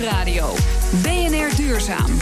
Nieuwsradio. 0.00 0.54
BNR 1.02 1.56
Duurzaam. 1.56 2.18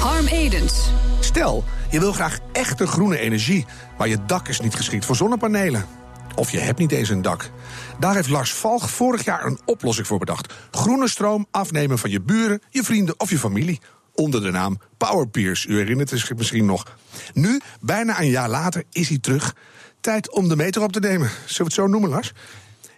Harm 0.00 0.26
Edens. 0.26 0.90
Stel, 1.20 1.64
je 1.90 2.00
wil 2.00 2.12
graag 2.12 2.38
echte 2.52 2.86
groene 2.86 3.18
energie, 3.18 3.66
maar 3.98 4.08
je 4.08 4.24
dak 4.26 4.48
is 4.48 4.60
niet 4.60 4.74
geschikt 4.74 5.04
voor 5.04 5.16
zonnepanelen. 5.16 5.86
Of 6.34 6.50
je 6.50 6.58
hebt 6.58 6.78
niet 6.78 6.92
eens 6.92 7.08
een 7.08 7.22
dak. 7.22 7.50
Daar 7.98 8.14
heeft 8.14 8.28
Lars 8.28 8.52
Valg 8.52 8.90
vorig 8.90 9.24
jaar 9.24 9.46
een 9.46 9.60
oplossing 9.64 10.06
voor 10.06 10.18
bedacht. 10.18 10.54
Groene 10.70 11.08
stroom 11.08 11.46
afnemen 11.50 11.98
van 11.98 12.10
je 12.10 12.20
buren, 12.20 12.62
je 12.68 12.82
vrienden 12.82 13.20
of 13.20 13.30
je 13.30 13.38
familie. 13.38 13.80
Onder 14.14 14.42
de 14.42 14.50
naam 14.50 14.78
Powerpeers. 14.96 15.66
U 15.66 15.76
herinnert 15.76 16.08
zich 16.08 16.34
misschien 16.36 16.66
nog. 16.66 16.96
Nu, 17.32 17.60
bijna 17.80 18.20
een 18.20 18.30
jaar 18.30 18.48
later, 18.48 18.84
is 18.90 19.08
hij 19.08 19.18
terug. 19.18 19.54
Tijd 20.00 20.32
om 20.32 20.48
de 20.48 20.56
meter 20.56 20.82
op 20.82 20.92
te 20.92 21.00
nemen. 21.00 21.28
Zullen 21.28 21.56
we 21.56 21.62
het 21.62 21.72
zo 21.72 21.86
noemen, 21.86 22.10
Lars? 22.10 22.32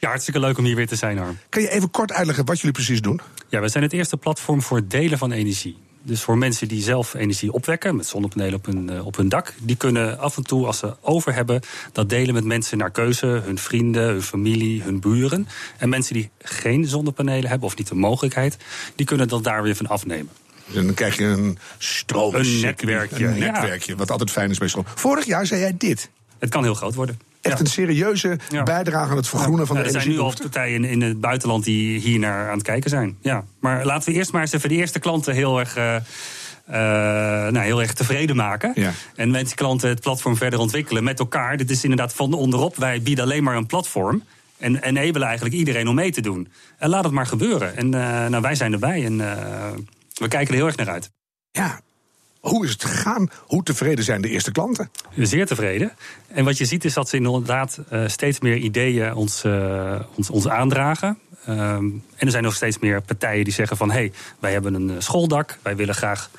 Ja, 0.02 0.08
hartstikke 0.08 0.40
leuk 0.40 0.58
om 0.58 0.64
hier 0.64 0.76
weer 0.76 0.86
te 0.86 0.96
zijn, 0.96 1.18
Harm. 1.18 1.38
Kan 1.48 1.62
je 1.62 1.68
even 1.68 1.90
kort 1.90 2.12
uitleggen 2.12 2.44
wat 2.44 2.56
jullie 2.56 2.72
precies 2.72 3.00
doen? 3.00 3.20
Ja, 3.48 3.60
we 3.60 3.68
zijn 3.68 3.82
het 3.82 3.92
eerste 3.92 4.16
platform 4.16 4.62
voor 4.62 4.76
het 4.76 4.90
delen 4.90 5.18
van 5.18 5.32
energie. 5.32 5.78
Dus 6.02 6.22
voor 6.22 6.38
mensen 6.38 6.68
die 6.68 6.82
zelf 6.82 7.14
energie 7.14 7.52
opwekken 7.52 7.96
met 7.96 8.06
zonnepanelen 8.06 8.54
op 8.54 8.66
hun, 8.66 8.90
eh, 8.90 9.06
op 9.06 9.16
hun 9.16 9.28
dak, 9.28 9.54
die 9.60 9.76
kunnen 9.76 10.18
af 10.18 10.36
en 10.36 10.42
toe, 10.42 10.66
als 10.66 10.78
ze 10.78 10.96
over 11.00 11.34
hebben, 11.34 11.60
dat 11.92 12.08
delen 12.08 12.34
met 12.34 12.44
mensen 12.44 12.78
naar 12.78 12.90
keuze, 12.90 13.26
hun 13.26 13.58
vrienden, 13.58 14.02
hun 14.02 14.22
familie, 14.22 14.82
hun 14.82 15.00
buren. 15.00 15.48
En 15.78 15.88
mensen 15.88 16.14
die 16.14 16.30
geen 16.38 16.86
zonnepanelen 16.86 17.50
hebben 17.50 17.68
of 17.68 17.76
niet 17.76 17.88
de 17.88 17.94
mogelijkheid, 17.94 18.56
die 18.94 19.06
kunnen 19.06 19.28
dat 19.28 19.44
daar 19.44 19.62
weer 19.62 19.76
van 19.76 19.86
afnemen. 19.86 20.32
En 20.74 20.84
dan 20.84 20.94
krijg 20.94 21.16
je 21.16 21.24
een 21.24 21.58
stroom. 21.78 22.34
Een 22.34 22.60
netwerkje. 22.60 23.26
Een 23.26 23.38
netwerkje, 23.38 23.96
wat 23.96 24.10
altijd 24.10 24.30
fijn 24.30 24.50
is 24.50 24.58
bij 24.58 24.68
stroom. 24.68 24.86
Vorig 24.94 25.24
jaar 25.24 25.46
zei 25.46 25.60
jij 25.60 25.74
dit. 25.78 26.10
Het 26.38 26.50
kan 26.50 26.62
heel 26.62 26.74
groot 26.74 26.94
worden. 26.94 27.31
Echt 27.42 27.60
een 27.60 27.66
serieuze 27.66 28.38
bijdrage 28.64 29.10
aan 29.10 29.16
het 29.16 29.28
vergroenen 29.28 29.66
van 29.66 29.76
de 29.76 29.82
er 29.82 29.90
zijn 29.90 30.08
nu 30.08 30.18
al 30.18 30.34
partijen 30.40 30.84
in, 30.84 31.02
het 31.02 31.20
buitenland 31.20 31.64
die 31.64 32.00
hier 32.00 32.18
naar 32.18 32.48
aan 32.48 32.54
het 32.54 32.62
kijken 32.62 32.90
zijn. 32.90 33.16
Ja. 33.20 33.44
Maar 33.60 33.84
laten 33.84 34.12
we 34.12 34.18
eerst 34.18 34.32
maar 34.32 34.40
eens 34.40 34.52
even 34.52 34.68
de 34.68 34.74
eerste 34.74 34.98
klanten 34.98 35.34
heel 35.34 35.58
erg. 35.58 35.76
eh, 35.76 35.96
eh, 36.66 37.52
nou, 37.52 37.58
heel 37.58 37.80
erg 37.80 37.92
tevreden 37.92 38.36
maken. 38.36 38.72
Ja. 38.74 38.92
En 39.16 39.30
met 39.30 39.46
die 39.46 39.54
klanten 39.54 39.88
het 39.88 40.00
platform 40.00 40.36
verder 40.36 40.58
ontwikkelen 40.58 41.04
met 41.04 41.18
elkaar. 41.18 41.56
Dit 41.56 41.70
is 41.70 41.82
inderdaad 41.82 42.14
van 42.14 42.32
onderop. 42.32 42.76
Wij 42.76 43.02
bieden 43.02 43.24
alleen 43.24 43.42
maar 43.42 43.56
een 43.56 43.66
platform. 43.66 44.22
En 44.58 44.82
enabelen 44.82 45.26
eigenlijk 45.26 45.56
iedereen 45.56 45.88
om 45.88 45.94
mee 45.94 46.12
te 46.12 46.20
doen. 46.20 46.48
En 46.78 46.88
laat 46.88 47.04
het 47.04 47.12
maar 47.12 47.26
gebeuren. 47.26 47.76
En 47.76 47.94
eh, 47.94 48.26
nou, 48.28 48.42
wij 48.42 48.54
zijn 48.54 48.72
erbij 48.72 49.04
en 49.04 49.20
eh, 49.20 49.70
we 50.14 50.28
kijken 50.28 50.48
er 50.48 50.54
heel 50.54 50.66
erg 50.66 50.76
naar 50.76 50.88
uit. 50.88 51.10
Ja, 51.50 51.80
hoe 52.42 52.64
is 52.64 52.70
het 52.70 52.84
gegaan? 52.84 53.30
Hoe 53.46 53.62
tevreden 53.62 54.04
zijn 54.04 54.22
de 54.22 54.28
eerste 54.28 54.52
klanten? 54.52 54.90
Zeer 55.16 55.46
tevreden. 55.46 55.92
En 56.26 56.44
wat 56.44 56.58
je 56.58 56.64
ziet 56.64 56.84
is 56.84 56.94
dat 56.94 57.08
ze 57.08 57.16
inderdaad 57.16 57.78
eh, 57.88 58.08
steeds 58.08 58.40
meer 58.40 58.56
ideeën 58.56 59.14
ons, 59.14 59.44
eh, 59.44 60.00
ons, 60.14 60.30
ons 60.30 60.48
aandragen. 60.48 61.18
Ehm, 61.46 61.84
en 62.16 62.26
er 62.26 62.30
zijn 62.30 62.42
nog 62.42 62.54
steeds 62.54 62.78
meer 62.78 63.00
partijen 63.00 63.44
die 63.44 63.52
zeggen 63.52 63.76
van... 63.76 63.90
hé, 63.90 63.94
hey, 63.94 64.12
wij 64.38 64.52
hebben 64.52 64.74
een 64.74 64.90
eh, 64.90 64.96
schooldak, 64.98 65.58
wij 65.62 65.76
willen 65.76 65.94
graag 65.94 66.30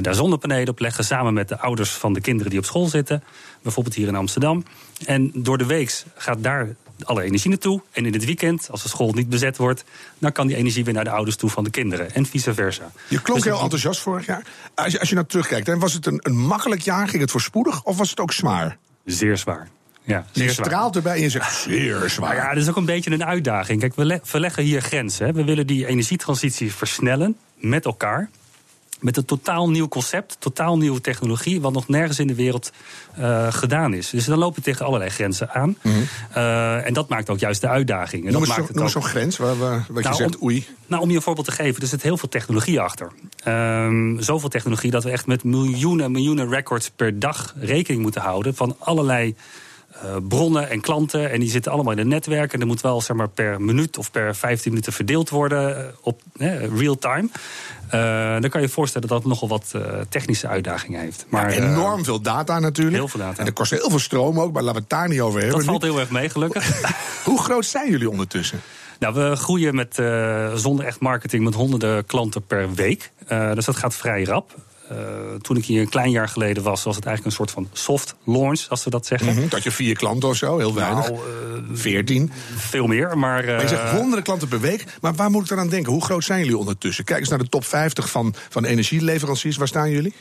daar 0.00 0.14
zonnepanelen 0.14 0.68
op 0.68 0.78
leggen... 0.78 1.04
samen 1.04 1.34
met 1.34 1.48
de 1.48 1.58
ouders 1.58 1.90
van 1.90 2.12
de 2.12 2.20
kinderen 2.20 2.50
die 2.50 2.58
op 2.58 2.64
school 2.64 2.86
zitten. 2.86 3.22
Bijvoorbeeld 3.62 3.94
hier 3.94 4.08
in 4.08 4.16
Amsterdam. 4.16 4.64
En 5.04 5.30
door 5.34 5.58
de 5.58 5.66
week 5.66 6.04
gaat 6.16 6.42
daar 6.42 6.74
alle 7.04 7.22
energie 7.22 7.50
naartoe. 7.50 7.80
En 7.92 8.06
in 8.06 8.12
het 8.12 8.24
weekend, 8.24 8.68
als 8.70 8.82
de 8.82 8.88
school 8.88 9.12
niet 9.12 9.28
bezet 9.28 9.56
wordt... 9.56 9.84
dan 10.18 10.32
kan 10.32 10.46
die 10.46 10.56
energie 10.56 10.84
weer 10.84 10.94
naar 10.94 11.04
de 11.04 11.10
ouders 11.10 11.36
toe 11.36 11.50
van 11.50 11.64
de 11.64 11.70
kinderen. 11.70 12.14
En 12.14 12.26
vice 12.26 12.54
versa. 12.54 12.90
Je 13.08 13.20
klonk 13.22 13.42
Dus 13.42 13.52
heel 13.52 13.62
enthousiast 13.62 14.00
vorig 14.00 14.26
jaar. 14.26 14.42
Als 14.74 14.92
je, 14.92 15.00
als 15.00 15.08
je 15.08 15.14
naar 15.14 15.26
terugkijkt, 15.26 15.66
hè, 15.66 15.78
was 15.78 15.92
het 15.92 16.06
een, 16.06 16.20
een 16.22 16.36
makkelijk 16.38 16.80
jaar? 16.80 17.08
Ging 17.08 17.22
het 17.22 17.30
voorspoedig? 17.30 17.82
Of 17.82 17.96
was 17.96 18.10
het 18.10 18.20
ook 18.20 18.32
zwaar? 18.32 18.76
Zeer 19.04 19.36
zwaar. 19.36 19.68
Ja, 20.02 20.24
Je 20.32 20.40
zeer 20.40 20.50
zwaar. 20.50 20.66
straalt 20.66 20.96
erbij 20.96 21.14
en 21.14 21.20
je 21.22 21.30
zegt 21.30 21.54
zeer 21.54 22.08
zwaar. 22.08 22.34
Ja, 22.34 22.48
dat 22.54 22.62
is 22.62 22.68
ook 22.68 22.76
een 22.76 22.84
beetje 22.84 23.10
een 23.10 23.24
uitdaging. 23.24 23.80
Kijk, 23.80 23.94
we 23.96 24.04
le- 24.04 24.20
verleggen 24.22 24.62
hier 24.62 24.80
grenzen. 24.82 25.26
Hè. 25.26 25.32
We 25.32 25.44
willen 25.44 25.66
die 25.66 25.86
energietransitie 25.86 26.72
versnellen 26.74 27.36
met 27.56 27.84
elkaar. 27.84 28.30
Met 29.00 29.16
een 29.16 29.24
totaal 29.24 29.70
nieuw 29.70 29.88
concept, 29.88 30.36
totaal 30.38 30.76
nieuwe 30.78 31.00
technologie, 31.00 31.60
wat 31.60 31.72
nog 31.72 31.88
nergens 31.88 32.18
in 32.18 32.26
de 32.26 32.34
wereld 32.34 32.72
eh, 33.14 33.52
gedaan 33.52 33.94
is. 33.94 34.10
Dus 34.10 34.24
dan 34.24 34.38
loop 34.38 34.54
je 34.56 34.62
tegen 34.62 34.86
allerlei 34.86 35.10
grenzen 35.10 35.50
aan. 35.50 35.76
Eh, 36.32 36.86
en 36.86 36.92
dat 36.92 37.08
maakt 37.08 37.30
ook 37.30 37.38
juist 37.38 37.60
de 37.60 37.68
uitdaging. 37.68 38.22
En 38.26 38.28
Mhm. 38.32 38.38
Noem 38.38 38.56
dat 38.56 38.74
maakt 38.74 38.90
zo'n 38.90 39.02
grens 39.02 39.36
waar, 39.36 39.58
waar- 39.58 39.84
wat 39.88 39.96
je 40.02 40.08
Nou, 40.10 40.14
zegt, 40.14 40.38
om- 40.38 40.46
oei. 40.46 40.66
nou, 40.86 41.02
om 41.02 41.10
je 41.10 41.16
een 41.16 41.22
voorbeeld 41.22 41.46
te 41.46 41.52
geven, 41.52 41.82
er 41.82 41.88
zit 41.88 42.02
heel 42.02 42.16
veel 42.16 42.28
technologie 42.28 42.80
achter. 42.80 43.12
Ehm, 43.44 44.20
zoveel 44.20 44.48
technologie 44.48 44.90
dat 44.90 45.04
we 45.04 45.10
echt 45.10 45.26
met 45.26 45.44
miljoenen 45.44 46.04
en 46.04 46.12
miljoenen 46.12 46.48
records 46.48 46.90
per 46.96 47.18
dag 47.18 47.54
rekening 47.60 48.02
moeten 48.02 48.20
houden 48.20 48.54
van 48.54 48.76
allerlei 48.78 49.34
eh, 50.02 50.16
bronnen 50.28 50.70
en 50.70 50.80
klanten. 50.80 51.30
En 51.30 51.40
die 51.40 51.50
zitten 51.50 51.72
allemaal 51.72 51.92
in 51.92 51.98
een 51.98 52.08
netwerk. 52.08 52.52
En 52.52 52.58
dat 52.58 52.68
moet 52.68 52.80
wel 52.80 53.00
zeg 53.00 53.16
maar, 53.16 53.28
per 53.28 53.60
minuut 53.60 53.98
of 53.98 54.10
per 54.10 54.36
15 54.36 54.70
minuten 54.70 54.92
verdeeld 54.92 55.30
worden 55.30 55.78
eh, 55.78 55.92
op 56.00 56.22
real 56.76 56.98
time. 56.98 57.28
Eh, 57.88 58.00
dan 58.40 58.50
kan 58.50 58.60
je 58.60 58.66
je 58.66 58.72
voorstellen 58.72 59.08
dat 59.08 59.22
dat 59.22 59.28
nogal 59.28 59.48
wat 59.48 59.74
technische 60.08 60.48
uitdagingen 60.48 61.00
heeft. 61.00 61.26
Maar, 61.28 61.54
Ja, 61.54 61.70
enorm 61.70 62.04
veel 62.04 62.20
data 62.20 62.58
natuurlijk. 62.58 62.96
heel 62.96 63.08
veel 63.08 63.20
data. 63.20 63.40
En 63.40 63.46
er 63.46 63.52
kost 63.52 63.70
heel 63.70 63.90
veel 63.90 63.98
stroom 63.98 64.40
ook, 64.40 64.52
maar 64.52 64.62
laten 64.62 64.76
we 64.76 64.86
het 64.88 64.98
daar 64.98 65.08
niet 65.08 65.20
over 65.20 65.40
hebben. 65.40 65.58
dat 65.58 65.66
valt 65.66 65.82
heel 65.82 65.98
erg 65.98 66.10
mee, 66.10 66.28
gelukkig. 66.28 66.82
Hoe 67.24 67.42
groot 67.42 67.66
zijn 67.66 67.90
jullie 67.90 68.10
ondertussen? 68.10 68.60
Nou, 68.98 69.14
we 69.14 69.36
groeien 69.36 69.74
met, 69.74 69.94
zonder 70.54 70.84
echt 70.84 71.00
marketing 71.00 71.44
met 71.44 71.54
honderden 71.54 72.06
klanten 72.06 72.42
per 72.46 72.74
week. 72.74 73.12
Dus 73.28 73.64
dat 73.64 73.76
gaat 73.76 73.94
vrij 73.94 74.24
rap. 74.24 74.54
Eh, 74.88 74.96
toen 75.40 75.56
ik 75.56 75.64
hier 75.64 75.80
een 75.80 75.88
klein 75.88 76.10
jaar 76.10 76.28
geleden 76.28 76.62
was, 76.62 76.82
was 76.82 76.96
het 76.96 77.04
eigenlijk 77.04 77.36
een 77.36 77.46
soort 77.46 77.50
van 77.50 77.68
soft 77.72 78.14
launch, 78.24 78.66
als 78.68 78.84
we 78.84 78.90
dat 78.90 79.06
zeggen. 79.06 79.34
Mhm, 79.34 79.48
Dat 79.48 79.62
je 79.62 79.70
vier 79.70 79.96
klanten 79.96 80.28
of 80.28 80.36
zo, 80.36 80.58
heel 80.58 80.74
weinig. 80.74 81.08
Nou, 81.08 81.20
Veertien. 81.72 82.30
Veel 82.56 82.86
meer, 82.86 83.18
maar... 83.18 83.44
Maar 83.44 83.60
je 83.62 83.68
zegt 83.68 83.82
eh, 83.82 83.90
honderden 83.90 84.22
klanten 84.22 84.48
per 84.48 84.60
week. 84.60 84.84
Maar 85.00 85.14
waar 85.14 85.30
moet 85.30 85.42
ik 85.42 85.48
dan 85.48 85.58
aan 85.58 85.68
denken? 85.68 85.92
Hoe 85.92 86.04
groot 86.04 86.24
zijn 86.24 86.38
jullie 86.40 86.58
ondertussen? 86.58 87.04
Kijk 87.04 87.20
eens 87.20 87.28
naar 87.28 87.38
de 87.38 87.48
top 87.48 87.64
50 87.64 88.10
van, 88.10 88.34
van 88.48 88.64
energieleveranciers. 88.64 89.56
Waar 89.56 89.68
staan 89.68 89.90
jullie? 89.90 90.14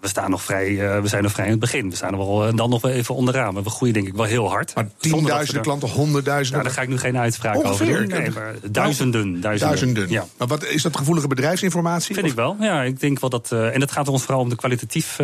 We, 0.00 0.08
staan 0.08 0.30
nog 0.30 0.42
vrij, 0.42 0.66
eh, 0.94 1.00
we 1.00 1.08
zijn 1.08 1.22
nog 1.22 1.32
vrij 1.32 1.44
in 1.44 1.50
het 1.50 1.60
begin. 1.60 1.90
We 1.90 1.96
staan 1.96 2.12
er 2.12 2.18
wel, 2.18 2.46
eh, 2.46 2.54
dan 2.56 2.70
nog 2.70 2.82
wel 2.82 2.90
even 2.92 3.14
onderaan. 3.14 3.54
Maar 3.54 3.62
we 3.62 3.70
groeien 3.70 3.94
denk 3.94 4.06
ik 4.06 4.14
wel 4.14 4.24
heel 4.24 4.48
hard. 4.48 4.74
Maar 4.74 4.88
tienduizenden 4.98 5.62
klanten, 5.62 5.88
honderdduizenden. 5.88 6.62
Nou, 6.62 6.74
daar 6.74 6.84
ga 6.84 6.90
ik 6.90 6.96
nu 6.96 6.98
geen 6.98 7.18
uitspraak 7.18 7.64
over 7.66 7.86
doen. 7.86 8.06
Nee, 8.08 8.30
maar 8.30 8.54
duizenden, 8.70 9.40
duizenden. 9.40 9.58
Duizenden. 9.58 10.10
Ja. 10.10 10.24
Maar 10.38 10.48
wat, 10.48 10.64
is 10.64 10.82
dat 10.82 10.96
gevoelige 10.96 11.28
bedrijfsinformatie? 11.28 12.14
Vind 12.14 12.26
ik 12.26 12.34
wel. 12.34 12.56
Ja, 12.60 12.82
ik 12.82 13.00
denk 13.00 13.20
wel 13.20 13.30
dat. 13.30 13.52
eh, 13.52 13.74
en 13.74 13.80
het 13.80 13.90
gaat 13.90 14.08
ons 14.08 14.22
vooral 14.22 14.40
om 14.42 14.48
de 14.48 14.56
kwalitatief 14.56 15.16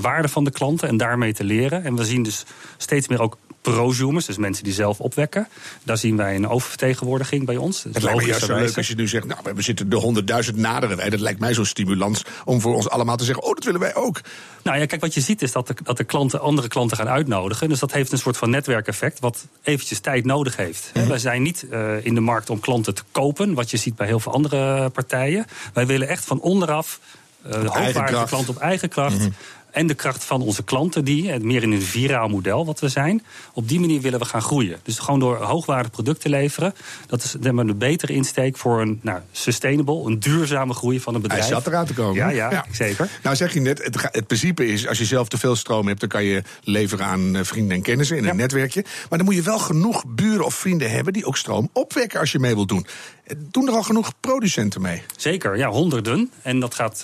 waarde 0.00 0.28
van 0.28 0.44
de 0.44 0.50
klanten 0.50 0.88
en 0.88 0.96
daarmee 0.96 1.32
te 1.32 1.44
leren. 1.44 1.84
En 1.84 1.96
we 1.96 2.04
zien 2.04 2.22
dus 2.22 2.44
steeds 2.76 3.08
meer 3.08 3.20
ook 3.20 3.36
prosumers, 3.72 4.26
dus 4.26 4.36
mensen 4.36 4.64
die 4.64 4.72
zelf 4.72 5.00
opwekken. 5.00 5.48
Daar 5.82 5.98
zien 5.98 6.16
wij 6.16 6.34
een 6.34 6.48
oververtegenwoordiging 6.48 7.46
bij 7.46 7.56
ons. 7.56 7.82
Het 7.82 8.02
lijkt 8.02 8.20
me 8.20 8.26
juist 8.26 8.44
zo 8.44 8.54
leuk 8.54 8.76
als 8.76 8.88
je 8.88 8.94
nu 8.94 9.08
zegt, 9.08 9.26
nou, 9.26 9.40
we 9.54 9.62
zitten 9.62 9.88
de 9.88 9.96
honderdduizend 9.96 10.56
naderen 10.56 10.96
wij. 10.96 11.10
Dat 11.10 11.20
lijkt 11.20 11.40
mij 11.40 11.54
zo'n 11.54 11.64
stimulans 11.64 12.22
om 12.44 12.60
voor 12.60 12.74
ons 12.74 12.88
allemaal 12.88 13.16
te 13.16 13.24
zeggen, 13.24 13.44
oh, 13.44 13.54
dat 13.54 13.64
willen 13.64 13.80
wij 13.80 13.94
ook. 13.94 14.20
Nou 14.62 14.78
ja, 14.78 14.86
kijk, 14.86 15.00
wat 15.00 15.14
je 15.14 15.20
ziet 15.20 15.42
is 15.42 15.52
dat 15.52 15.66
de, 15.66 15.74
dat 15.82 15.96
de 15.96 16.04
klanten 16.04 16.40
andere 16.40 16.68
klanten 16.68 16.96
gaan 16.96 17.08
uitnodigen. 17.08 17.68
Dus 17.68 17.78
dat 17.78 17.92
heeft 17.92 18.12
een 18.12 18.18
soort 18.18 18.36
van 18.36 18.50
netwerkeffect, 18.50 19.20
wat 19.20 19.46
eventjes 19.62 19.98
tijd 19.98 20.24
nodig 20.24 20.56
heeft. 20.56 20.90
Mhm. 20.94 21.08
Wij 21.08 21.18
zijn 21.18 21.42
niet 21.42 21.66
eh, 21.70 22.04
in 22.04 22.14
de 22.14 22.20
markt 22.20 22.50
om 22.50 22.60
klanten 22.60 22.94
te 22.94 23.02
kopen, 23.12 23.54
wat 23.54 23.70
je 23.70 23.76
ziet 23.76 23.96
bij 23.96 24.06
heel 24.06 24.20
veel 24.20 24.32
andere 24.32 24.90
partijen. 24.90 25.46
Wij 25.72 25.86
willen 25.86 26.08
echt 26.08 26.24
van 26.24 26.40
onderaf 26.40 27.00
uh, 27.46 27.52
hoogwaardige. 27.52 28.12
Mhm. 28.12 28.26
klanten 28.26 28.54
op 28.54 28.60
eigen 28.60 28.88
kracht. 28.88 29.28
En 29.74 29.86
de 29.86 29.94
kracht 29.94 30.24
van 30.24 30.42
onze 30.42 30.62
klanten, 30.62 31.04
die 31.04 31.30
eh, 31.32 31.40
meer 31.40 31.62
in 31.62 31.72
een 31.72 31.82
viraal 31.82 32.28
model 32.28 32.66
wat 32.66 32.80
we 32.80 32.88
zijn. 32.88 33.22
Op 33.52 33.68
die 33.68 33.80
manier 33.80 34.00
willen 34.00 34.18
we 34.18 34.24
gaan 34.24 34.42
groeien. 34.42 34.78
Dus 34.82 34.98
gewoon 34.98 35.20
door 35.20 35.36
hoogwaardige 35.36 35.90
producten 35.90 36.30
leveren. 36.30 36.74
Dat 37.06 37.22
is 37.24 37.36
een 37.40 37.78
betere 37.78 38.12
insteek 38.12 38.56
voor 38.56 38.80
een 38.80 38.98
nou, 39.02 39.20
sustainable, 39.32 40.04
een 40.06 40.18
duurzame 40.18 40.74
groei 40.74 41.00
van 41.00 41.14
een 41.14 41.20
Hij 41.20 41.28
bedrijf. 41.28 41.52
zat 41.52 41.66
eraan 41.66 41.86
te 41.86 41.94
komen. 41.94 42.14
Ja, 42.14 42.28
ja, 42.28 42.64
zeker. 42.72 43.08
Nou 43.22 43.36
zeg 43.36 43.54
je 43.54 43.60
net, 43.60 43.90
het, 44.12 44.26
principe 44.26 44.66
is, 44.66 44.88
als 44.88 44.98
je 44.98 45.04
zelf 45.04 45.28
te 45.28 45.38
veel 45.38 45.56
stroom 45.56 45.86
hebt... 45.86 46.00
dan 46.00 46.08
kan 46.08 46.24
je 46.24 46.42
leveren 46.62 47.06
aan 47.06 47.36
eh, 47.36 47.44
vrienden 47.44 47.76
en 47.76 47.82
kennissen 47.82 48.16
in 48.16 48.24
Ja. 48.24 48.30
een 48.30 48.36
netwerkje. 48.36 48.84
Maar 49.08 49.18
dan 49.18 49.24
moet 49.26 49.34
je 49.36 49.42
wel 49.42 49.58
genoeg 49.58 50.04
buren 50.06 50.44
of 50.44 50.54
vrienden 50.54 50.90
hebben... 50.90 51.12
die 51.12 51.24
ook 51.26 51.36
stroom 51.36 51.68
opwekken 51.72 52.20
als 52.20 52.32
je 52.32 52.38
mee 52.38 52.54
wilt 52.54 52.68
doen. 52.68 52.86
Eh, 53.24 53.36
Doen 53.50 53.68
er 53.68 53.74
al 53.74 53.82
genoeg 53.82 54.12
producenten 54.20 54.80
mee? 54.82 55.02
Zeker, 55.16 55.56
ja, 55.56 55.68
honderden. 55.68 56.30
En 56.42 56.60
dat 56.60 56.74
gaat 56.74 57.02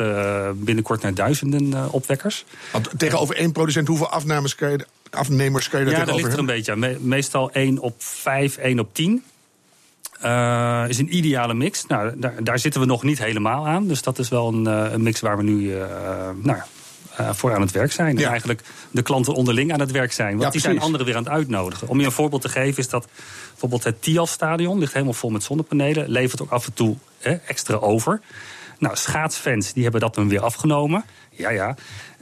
binnenkort 0.54 1.02
naar 1.02 1.14
duizenden 1.14 1.92
opwekkers. 1.92 2.44
Want 2.72 2.90
tegenover 2.96 3.36
één 3.36 3.52
producent, 3.52 3.88
hoeveel 3.88 4.08
afnames 4.10 4.54
kan 4.54 4.70
je, 4.70 4.86
afnemers 5.10 5.68
kan 5.68 5.80
je 5.80 5.86
daar 5.86 5.98
Ja, 5.98 6.04
dat 6.04 6.16
ligt 6.16 6.32
er 6.32 6.38
een 6.38 6.46
beetje 6.46 6.72
aan. 6.72 7.08
Meestal 7.08 7.50
1 7.52 7.78
op 7.78 7.94
5, 7.98 8.56
1 8.56 8.78
op 8.78 8.94
10. 8.94 9.22
Eh, 10.20 10.84
is 10.88 10.98
een 10.98 11.16
ideale 11.16 11.54
mix. 11.54 11.86
Nou, 11.86 12.12
daar, 12.16 12.44
daar 12.44 12.58
zitten 12.58 12.80
we 12.80 12.86
nog 12.86 13.02
niet 13.02 13.18
helemaal 13.18 13.66
aan. 13.66 13.86
Dus 13.86 14.02
dat 14.02 14.18
is 14.18 14.28
wel 14.28 14.48
een, 14.48 14.66
eh, 14.66 14.92
een 14.92 15.02
mix 15.02 15.20
waar 15.20 15.36
we 15.36 15.42
nu 15.42 15.74
eh, 15.74 15.86
nou, 16.42 16.58
voor 17.32 17.54
aan 17.54 17.60
het 17.60 17.70
werk 17.70 17.92
zijn. 17.92 18.16
Ja. 18.16 18.22
En 18.22 18.28
eigenlijk 18.28 18.62
de 18.90 19.02
klanten 19.02 19.34
onderling 19.34 19.72
aan 19.72 19.80
het 19.80 19.90
werk 19.90 20.12
zijn. 20.12 20.30
Want 20.30 20.42
Ja, 20.42 20.50
die 20.50 20.60
zijn 20.60 20.80
anderen 20.80 21.06
weer 21.06 21.16
aan 21.16 21.24
het 21.24 21.32
uitnodigen. 21.32 21.88
Om 21.88 22.00
je 22.00 22.06
een 22.06 22.12
voorbeeld 22.12 22.42
te 22.42 22.48
geven 22.48 22.78
is 22.78 22.88
dat 22.88 23.08
bijvoorbeeld 23.50 23.84
het 23.84 24.02
Tialf-stadion... 24.02 24.78
ligt 24.78 24.92
helemaal 24.92 25.14
vol 25.14 25.30
met 25.30 25.42
zonnepanelen. 25.42 26.08
Levert 26.08 26.42
ook 26.42 26.50
af 26.50 26.66
en 26.66 26.72
toe 26.72 26.96
hè, 27.18 27.32
extra 27.32 27.76
over. 27.76 28.20
Nou, 28.78 28.96
schaatsfans 28.96 29.72
die 29.72 29.82
hebben 29.82 30.00
dat 30.00 30.14
dan 30.14 30.28
weer 30.28 30.40
afgenomen. 30.40 31.04
Ja, 31.30 31.50
ja. 31.50 31.76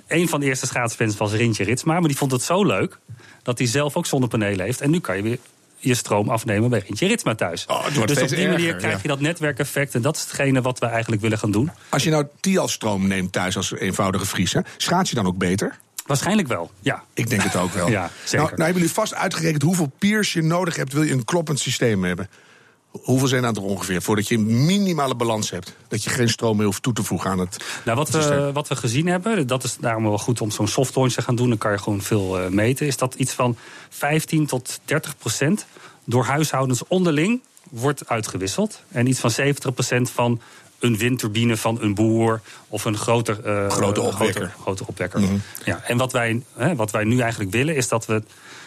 Een 0.09 0.29
van 0.29 0.41
de 0.41 0.47
eerste 0.47 0.67
schaatsfans 0.67 1.17
was 1.17 1.33
Rintje 1.33 1.65
Ritsma. 1.65 1.99
Maar 1.99 2.09
die 2.09 2.17
vond 2.17 2.33
het 2.33 2.43
zo 2.43 2.65
leuk 2.65 2.99
dat 3.43 3.59
hij 3.59 3.67
zelf 3.67 3.97
ook 3.97 4.07
zonnepanelen 4.07 4.65
heeft. 4.65 4.81
En 4.81 4.91
nu 4.91 5.01
kan 5.01 5.17
je 5.17 5.23
weer 5.23 5.39
je 5.79 5.95
stroom 5.95 6.29
afnemen 6.29 6.71
bij 6.71 6.83
Rintje 6.87 7.07
Ritsma 7.07 7.35
thuis. 7.35 7.67
Oh, 7.67 7.85
dus 8.07 8.23
op 8.23 8.29
die 8.29 8.49
manier 8.49 8.67
erger, 8.67 8.77
krijg 8.77 8.95
ja. 8.95 9.01
je 9.03 9.09
dat 9.09 9.21
netwerkeffect. 9.21 9.95
En 9.95 10.03
dat 10.03 10.17
is 10.17 10.23
hetgene 10.23 10.63
wat 10.63 10.79
we 10.79 10.87
eigenlijk 10.87 11.23
willen 11.23 11.39
gaan 11.39 11.51
doen. 11.51 11.71
Als 11.89 12.03
je 12.05 12.11
nou 12.11 12.27
Tial-stroom 12.41 13.07
neemt 13.07 13.33
thuis 13.33 13.57
als 13.57 13.73
eenvoudige 13.73 14.27
vriezer, 14.27 14.67
schaats 14.77 15.11
je 15.11 15.17
dan 15.17 15.27
ook 15.27 15.39
beter? 15.39 15.79
Waarschijnlijk 16.07 16.49
wel, 16.49 16.71
ja. 16.81 17.03
Ik 17.15 17.31
denk 17.31 17.43
het 17.43 17.57
ook 17.57 17.73
wel. 17.73 17.89
Ja, 17.99 18.11
zeker. 18.25 18.37
Nou, 18.37 18.49
nou 18.49 18.63
hebben 18.63 18.81
jullie 18.81 18.95
vast 18.95 19.15
uitgerekend 19.15 19.63
hoeveel 19.63 19.93
peers 19.99 20.33
je 20.33 20.43
nodig 20.43 20.77
hebt, 20.77 20.93
wil 20.93 21.03
je 21.03 21.13
een 21.13 21.25
kloppend 21.25 21.61
systeem 21.61 22.05
hebben. 22.05 22.29
Hoeveel 23.03 23.29
zijn 23.29 23.43
dat 23.43 23.57
er 23.57 23.63
ongeveer 23.63 24.03
voordat 24.03 24.29
je 24.29 24.35
een 24.35 24.65
minimale 24.65 25.15
balans 25.15 25.51
hebt? 25.51 25.77
Dat 25.89 26.05
je 26.05 26.11
geen 26.11 26.29
stroom 26.29 26.57
meer 26.57 26.67
hoeft 26.67 26.83
toe 26.83 26.93
te 26.93 27.03
voegen 27.03 27.31
aan 27.31 27.39
het. 27.39 27.65
Nou, 27.85 27.97
wat, 27.97 28.11
we, 28.11 28.51
wat 28.53 28.69
we 28.69 28.77
gezien 28.77 29.07
hebben, 29.07 29.47
dat 29.47 29.65
is 29.65 29.77
daarom 29.81 30.03
wel 30.03 30.19
goed 30.19 30.41
om 30.41 30.51
zo'n 30.51 30.69
soft 30.69 30.97
launch 30.97 31.13
te 31.13 31.23
gaan 31.23 31.37
doen. 31.37 31.49
Dan 31.49 31.59
kan 31.59 31.73
je 31.73 31.79
gewoon 31.79 32.03
veel 32.03 32.39
eh, 32.39 32.49
meten. 32.51 32.87
Is 32.87 32.97
dat 32.97 33.15
iets 33.15 33.33
van 33.33 33.57
15 33.89 34.47
tot 34.47 34.81
30 34.85 35.17
procent 35.19 35.67
door 36.05 36.25
huishoudens 36.25 36.83
onderling 36.89 37.41
wordt 37.71 38.09
uitgewisseld. 38.09 38.83
En 38.89 39.07
iets 39.07 39.21
van 39.21 39.31
70 39.31 39.75
procent 39.75 40.11
van 40.11 40.41
een 40.79 40.97
windturbine 40.97 41.57
van 41.57 41.81
een 41.81 41.95
boer 41.95 42.41
of 42.69 42.85
een 42.85 42.97
groter, 42.97 43.45
eh, 43.45 43.71
Grote 43.71 44.01
opwekker. 44.01 44.55
groter 44.61 44.87
opwekker. 44.87 45.23
ja, 45.65 45.83
en 45.85 45.97
wat 45.97 46.13
wij, 46.13 46.43
hè, 46.57 46.75
wat 46.75 46.91
wij 46.91 47.05
nu 47.05 47.21
eigenlijk 47.21 47.51
willen 47.51 47.77
is 47.77 47.89
dat 47.89 48.07
we 48.07 48.23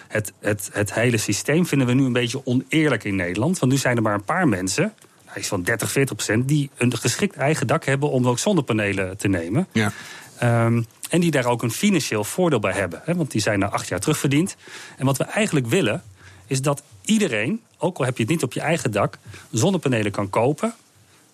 het, 0.08 0.34
het, 0.40 0.69
het 0.74 0.94
hele 0.94 1.18
systeem 1.18 1.66
vinden 1.66 1.88
we 1.88 1.94
nu 1.94 2.06
een 2.06 2.13
beetje 2.13 2.46
oneerlijk 2.46 3.04
in 3.04 3.16
Nederland. 3.16 3.60
Want 3.60 3.72
nu 3.72 3.78
zijn 3.78 3.96
er 3.96 4.02
maar 4.02 4.13
een 4.13 4.24
paar 4.24 4.48
mensen, 4.48 4.94
iets 5.38 5.48
van 5.48 5.63
30, 5.63 5.92
40 5.92 6.16
procent, 6.16 6.48
die 6.48 6.69
een 6.78 6.98
geschikt 6.98 7.36
eigen 7.36 7.68
dak 7.68 7.86
hebben 7.86 8.10
om 8.10 8.28
ook 8.28 8.40
zonnepanelen 8.40 9.18
te 9.18 9.28
nemen. 9.28 9.68
Ja. 9.72 9.92
Ehm, 10.38 10.81
en 11.10 11.19
die 11.19 11.31
daar 11.31 11.46
ook 11.46 11.64
een 11.64 11.72
financieel 11.72 12.24
voordeel 12.24 12.60
bij 12.60 12.74
hebben. 12.74 13.02
Hè, 13.06 13.16
want 13.16 13.31
die 13.31 13.42
zijn 13.42 13.60
na 13.60 13.69
acht 13.69 13.88
jaar 13.88 14.00
terugverdiend. 14.00 14.56
En 14.98 15.06
wat 15.06 15.18
we 15.18 15.24
eigenlijk 15.24 15.68
willen, 15.68 16.04
is 16.48 16.62
dat 16.62 16.84
iedereen, 17.06 17.62
ook 17.78 17.98
al 17.98 18.06
heb 18.06 18.18
je 18.18 18.24
het 18.24 18.31
niet 18.31 18.44
op 18.44 18.54
je 18.54 18.62
eigen 18.62 18.92
dak, 18.92 19.18
zonnepanelen 19.52 20.12
kan 20.12 20.30
kopen. 20.30 20.74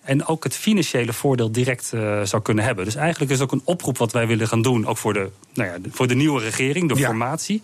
En 0.08 0.26
ook 0.26 0.44
het 0.44 0.56
financiële 0.56 1.14
voordeel 1.14 1.52
direct 1.52 1.94
eh, 1.94 2.22
zou 2.24 2.42
kunnen 2.42 2.64
hebben. 2.64 2.86
Dus 2.86 2.96
eigenlijk 2.96 3.32
is 3.32 3.42
ook 3.42 3.52
een 3.52 3.62
oproep 3.64 3.98
wat 3.98 4.12
wij 4.12 4.28
willen 4.28 4.48
gaan 4.48 4.62
doen. 4.62 4.86
Ook 4.88 4.98
voor 4.98 5.14
de, 5.14 5.30
nou 5.54 5.70
ja, 5.70 5.76
voor 5.92 6.08
de 6.08 6.16
nieuwe 6.16 6.42
regering, 6.42 6.90
de 6.94 7.00
Ja. 7.00 7.06
formatie. 7.08 7.62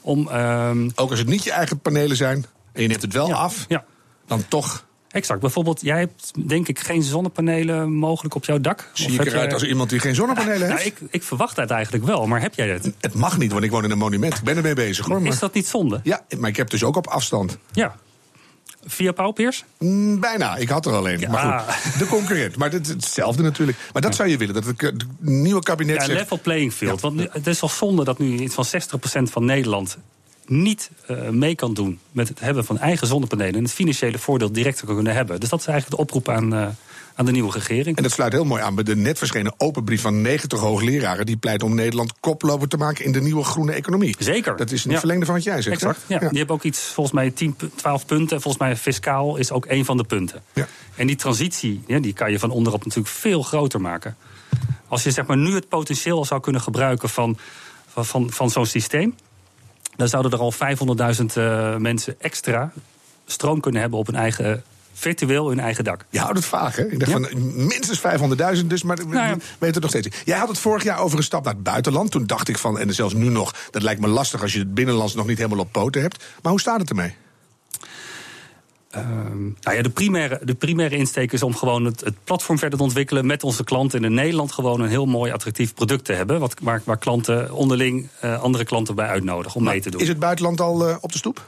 Om, 0.00 0.28
ehm, 0.28 0.88
Ook 0.94 1.10
als 1.10 1.18
het 1.18 1.28
niet 1.28 1.44
je 1.44 1.52
eigen 1.52 1.78
panelen 1.78 2.16
zijn 2.16 2.46
en 2.72 2.82
je 2.82 2.88
neemt 2.88 3.02
het 3.02 3.12
wel 3.12 3.28
ja, 3.28 3.34
af, 3.34 3.64
Ja, 3.68 3.84
dan 4.26 4.44
toch 4.48 4.84
exact. 5.10 5.40
Bijvoorbeeld, 5.40 5.80
jij 5.80 5.98
hebt 5.98 6.32
denk 6.48 6.68
ik 6.68 6.78
geen 6.78 7.02
zonnepanelen 7.02 7.92
mogelijk 7.92 8.34
op 8.34 8.44
jouw 8.44 8.58
dak. 8.60 8.90
zie 8.92 9.06
Of 9.06 9.12
ik 9.12 9.20
eruit 9.20 9.44
jij- 9.44 9.52
als 9.52 9.64
iemand 9.64 9.90
die 9.90 9.98
geen 9.98 10.14
zonnepanelen 10.14 10.68
Nou, 10.68 10.80
heeft. 10.80 11.00
ik, 11.00 11.08
ik 11.10 11.22
verwacht 11.22 11.56
het 11.56 11.70
eigenlijk 11.70 12.04
wel, 12.04 12.26
maar 12.26 12.40
heb 12.40 12.54
jij 12.54 12.68
het? 12.68 12.92
Het 13.00 13.14
mag 13.14 13.38
niet, 13.38 13.52
want 13.52 13.64
ik 13.64 13.70
woon 13.70 13.84
in 13.84 13.90
een 13.90 13.98
monument. 13.98 14.36
Ik 14.36 14.42
ben 14.44 14.56
ermee 14.56 14.74
bezig 14.74 15.06
hoor. 15.06 15.22
Maar... 15.22 15.32
Is 15.32 15.38
dat 15.38 15.54
niet 15.54 15.66
zonde? 15.66 16.00
Ja, 16.02 16.24
maar 16.38 16.50
ik 16.50 16.56
heb 16.56 16.70
dus 16.70 16.84
ook 16.84 16.96
op 16.96 17.06
afstand. 17.06 17.58
Ja. 17.72 17.96
Via 18.86 19.12
pauwpeers? 19.12 19.64
Mm, 19.78 20.20
bijna, 20.20 20.56
ik 20.56 20.68
had 20.68 20.86
er 20.86 20.92
alleen. 20.92 21.20
Ja. 21.20 21.30
Maar 21.30 21.60
goed, 21.60 21.98
de 21.98 22.06
concurrent. 22.06 22.56
Maar 22.56 22.72
het, 22.72 22.86
hetzelfde 22.86 23.42
natuurlijk. 23.42 23.78
Maar 23.92 24.02
dat 24.02 24.14
zou 24.14 24.28
je 24.28 24.36
willen, 24.36 24.54
dat 24.54 24.64
het 24.64 24.80
het 24.80 25.04
nieuwe 25.18 25.62
kabinet 25.62 25.96
Ja, 25.96 26.04
zegt... 26.04 26.18
level 26.18 26.40
playing 26.42 26.72
field. 26.72 27.00
Want 27.00 27.14
nu, 27.14 27.28
het 27.30 27.46
is 27.46 27.62
al 27.62 27.68
zonde 27.68 28.04
dat 28.04 28.18
nu 28.18 28.38
iets 28.38 28.54
van 28.54 28.66
60% 28.66 29.22
van 29.22 29.44
Nederland 29.44 29.98
niet 30.46 30.90
eh, 31.06 31.28
mee 31.28 31.54
kan 31.54 31.74
doen 31.74 31.98
met 32.10 32.28
het 32.28 32.40
hebben 32.40 32.64
van 32.64 32.78
eigen 32.78 33.06
zonnepanelen 33.06 33.54
en 33.54 33.62
het 33.62 33.72
financiële 33.72 34.18
voordeel 34.18 34.52
direct 34.52 34.78
te 34.78 34.86
kunnen 34.86 35.14
hebben. 35.14 35.40
Dus 35.40 35.48
dat 35.48 35.60
is 35.60 35.66
eigenlijk 35.66 35.96
de 35.96 36.02
oproep 36.02 36.28
aan, 36.28 36.54
eh, 36.54 36.66
aan 37.14 37.24
de 37.26 37.32
nieuwe 37.32 37.52
regering. 37.52 37.96
En 37.96 38.02
dat 38.02 38.12
sluit 38.12 38.32
heel 38.32 38.44
mooi 38.44 38.62
aan 38.62 38.74
bij 38.74 38.84
de 38.84 38.96
net 38.96 39.18
verschenen 39.18 39.54
open 39.56 39.84
brief 39.84 40.00
van 40.00 40.20
90 40.22 40.60
hoogleraren... 40.60 41.26
die 41.26 41.36
pleit 41.36 41.62
om 41.62 41.74
Nederland 41.74 42.12
koploper 42.20 42.68
te 42.68 42.76
maken 42.76 43.04
in 43.04 43.12
de 43.12 43.20
nieuwe 43.20 43.44
groene 43.44 43.72
economie. 43.72 44.16
Zeker. 44.18 44.56
Dat 44.56 44.70
is 44.70 44.82
Ja. 44.82 44.98
verlengde 44.98 45.26
van 45.26 45.34
wat 45.34 45.44
jij 45.44 45.62
zegt. 45.62 45.76
Exact. 45.82 46.00
Ja. 46.06 46.18
Die 46.18 46.38
hebben 46.38 46.56
ook 46.56 46.62
iets, 46.62 46.80
volgens 46.80 47.14
mij 47.16 47.30
10, 47.30 47.54
pu- 47.54 47.70
12 47.74 48.06
punten. 48.06 48.40
Volgens 48.40 48.62
mij 48.62 48.76
fiscaal 48.76 49.36
is 49.36 49.50
ook 49.50 49.66
één 49.66 49.84
van 49.84 49.96
de 49.96 50.04
punten. 50.04 50.42
Ja. 50.52 50.66
En 50.96 51.06
die 51.06 51.16
transitie, 51.16 51.82
ja, 51.86 51.98
die 52.00 52.12
kan 52.12 52.30
je 52.30 52.38
van 52.38 52.50
onderop 52.50 52.84
natuurlijk 52.84 53.14
veel 53.14 53.42
groter 53.42 53.80
maken. 53.80 54.16
Als 54.88 55.02
je 55.02 55.10
zeg 55.10 55.26
maar, 55.26 55.36
nu 55.36 55.54
het 55.54 55.68
potentieel 55.68 56.24
zou 56.24 56.40
kunnen 56.40 56.60
gebruiken 56.60 57.08
van, 57.08 57.38
van, 57.88 58.04
van, 58.06 58.30
van 58.30 58.50
zo'n 58.50 58.66
systeem, 58.66 59.14
dan 59.96 60.08
zouden 60.08 60.32
er 60.32 60.38
al 60.38 60.52
500.000 60.52 61.24
eh, 61.36 61.76
mensen 61.76 62.20
extra 62.20 62.72
stroom 63.26 63.60
kunnen 63.60 63.80
hebben 63.80 63.98
op 63.98 64.06
hun 64.06 64.16
eigen, 64.16 64.62
virtueel 64.92 65.48
hun 65.48 65.60
eigen 65.60 65.84
dak. 65.84 66.04
Je 66.10 66.18
houdt 66.18 66.36
het 66.36 66.46
vaag, 66.46 66.76
hè? 66.76 66.84
Ik 66.90 66.98
dacht 66.98 67.10
Ja. 67.12 67.18
van 67.20 67.66
minstens 67.66 68.00
500.000, 68.00 68.66
dus, 68.66 68.82
maar 68.82 68.96
we 68.96 69.04
Nou 69.04 69.40
ja. 69.60 69.66
het 69.66 69.80
nog 69.80 69.90
steeds. 69.90 70.08
Jij 70.24 70.38
had 70.38 70.48
het 70.48 70.58
vorig 70.58 70.82
jaar 70.82 70.98
over 70.98 71.18
een 71.18 71.24
stap 71.24 71.44
naar 71.44 71.54
het 71.54 71.62
buitenland. 71.62 72.10
Toen 72.10 72.26
dacht 72.26 72.48
ik 72.48 72.58
van, 72.58 72.78
en 72.78 72.94
zelfs 72.94 73.14
nu 73.14 73.28
nog, 73.28 73.54
dat 73.70 73.82
lijkt 73.82 74.00
me 74.00 74.08
lastig 74.08 74.42
als 74.42 74.52
je 74.52 74.58
het 74.58 74.74
binnenlands 74.74 75.14
nog 75.14 75.26
niet 75.26 75.38
helemaal 75.38 75.58
op 75.58 75.72
poten 75.72 76.02
hebt. 76.02 76.24
Maar 76.42 76.52
hoe 76.52 76.60
staat 76.60 76.80
het 76.80 76.88
ermee? 76.90 77.14
Ehm, 78.90 79.42
nou 79.60 79.76
ja, 79.76 79.82
de, 79.82 79.90
primaire, 79.90 80.40
de 80.44 80.54
primaire 80.54 80.96
insteek 80.96 81.32
is 81.32 81.42
om 81.42 81.56
gewoon 81.56 81.84
het, 81.84 82.00
het 82.00 82.14
platform 82.24 82.58
verder 82.58 82.78
te 82.78 82.84
ontwikkelen 82.84 83.26
met 83.26 83.42
onze 83.44 83.64
klanten. 83.64 83.98
En 83.98 84.04
in 84.04 84.14
Nederland 84.14 84.52
gewoon 84.52 84.80
een 84.80 84.88
heel 84.88 85.06
mooi 85.06 85.32
attractief 85.32 85.74
product 85.74 86.04
te 86.04 86.12
hebben. 86.12 86.40
Wat, 86.40 86.54
waar, 86.62 86.82
waar 86.84 86.98
klanten 86.98 87.52
onderling 87.52 88.08
eh, 88.20 88.42
andere 88.42 88.64
klanten 88.64 88.94
bij 88.94 89.06
uitnodigen 89.06 89.56
om 89.56 89.64
mee 89.64 89.80
te 89.80 89.90
doen. 89.90 90.00
Is 90.00 90.08
het 90.08 90.18
buitenland 90.18 90.60
al 90.60 90.88
eh, 90.88 90.96
op 91.00 91.12
de 91.12 91.18
stoep? 91.18 91.44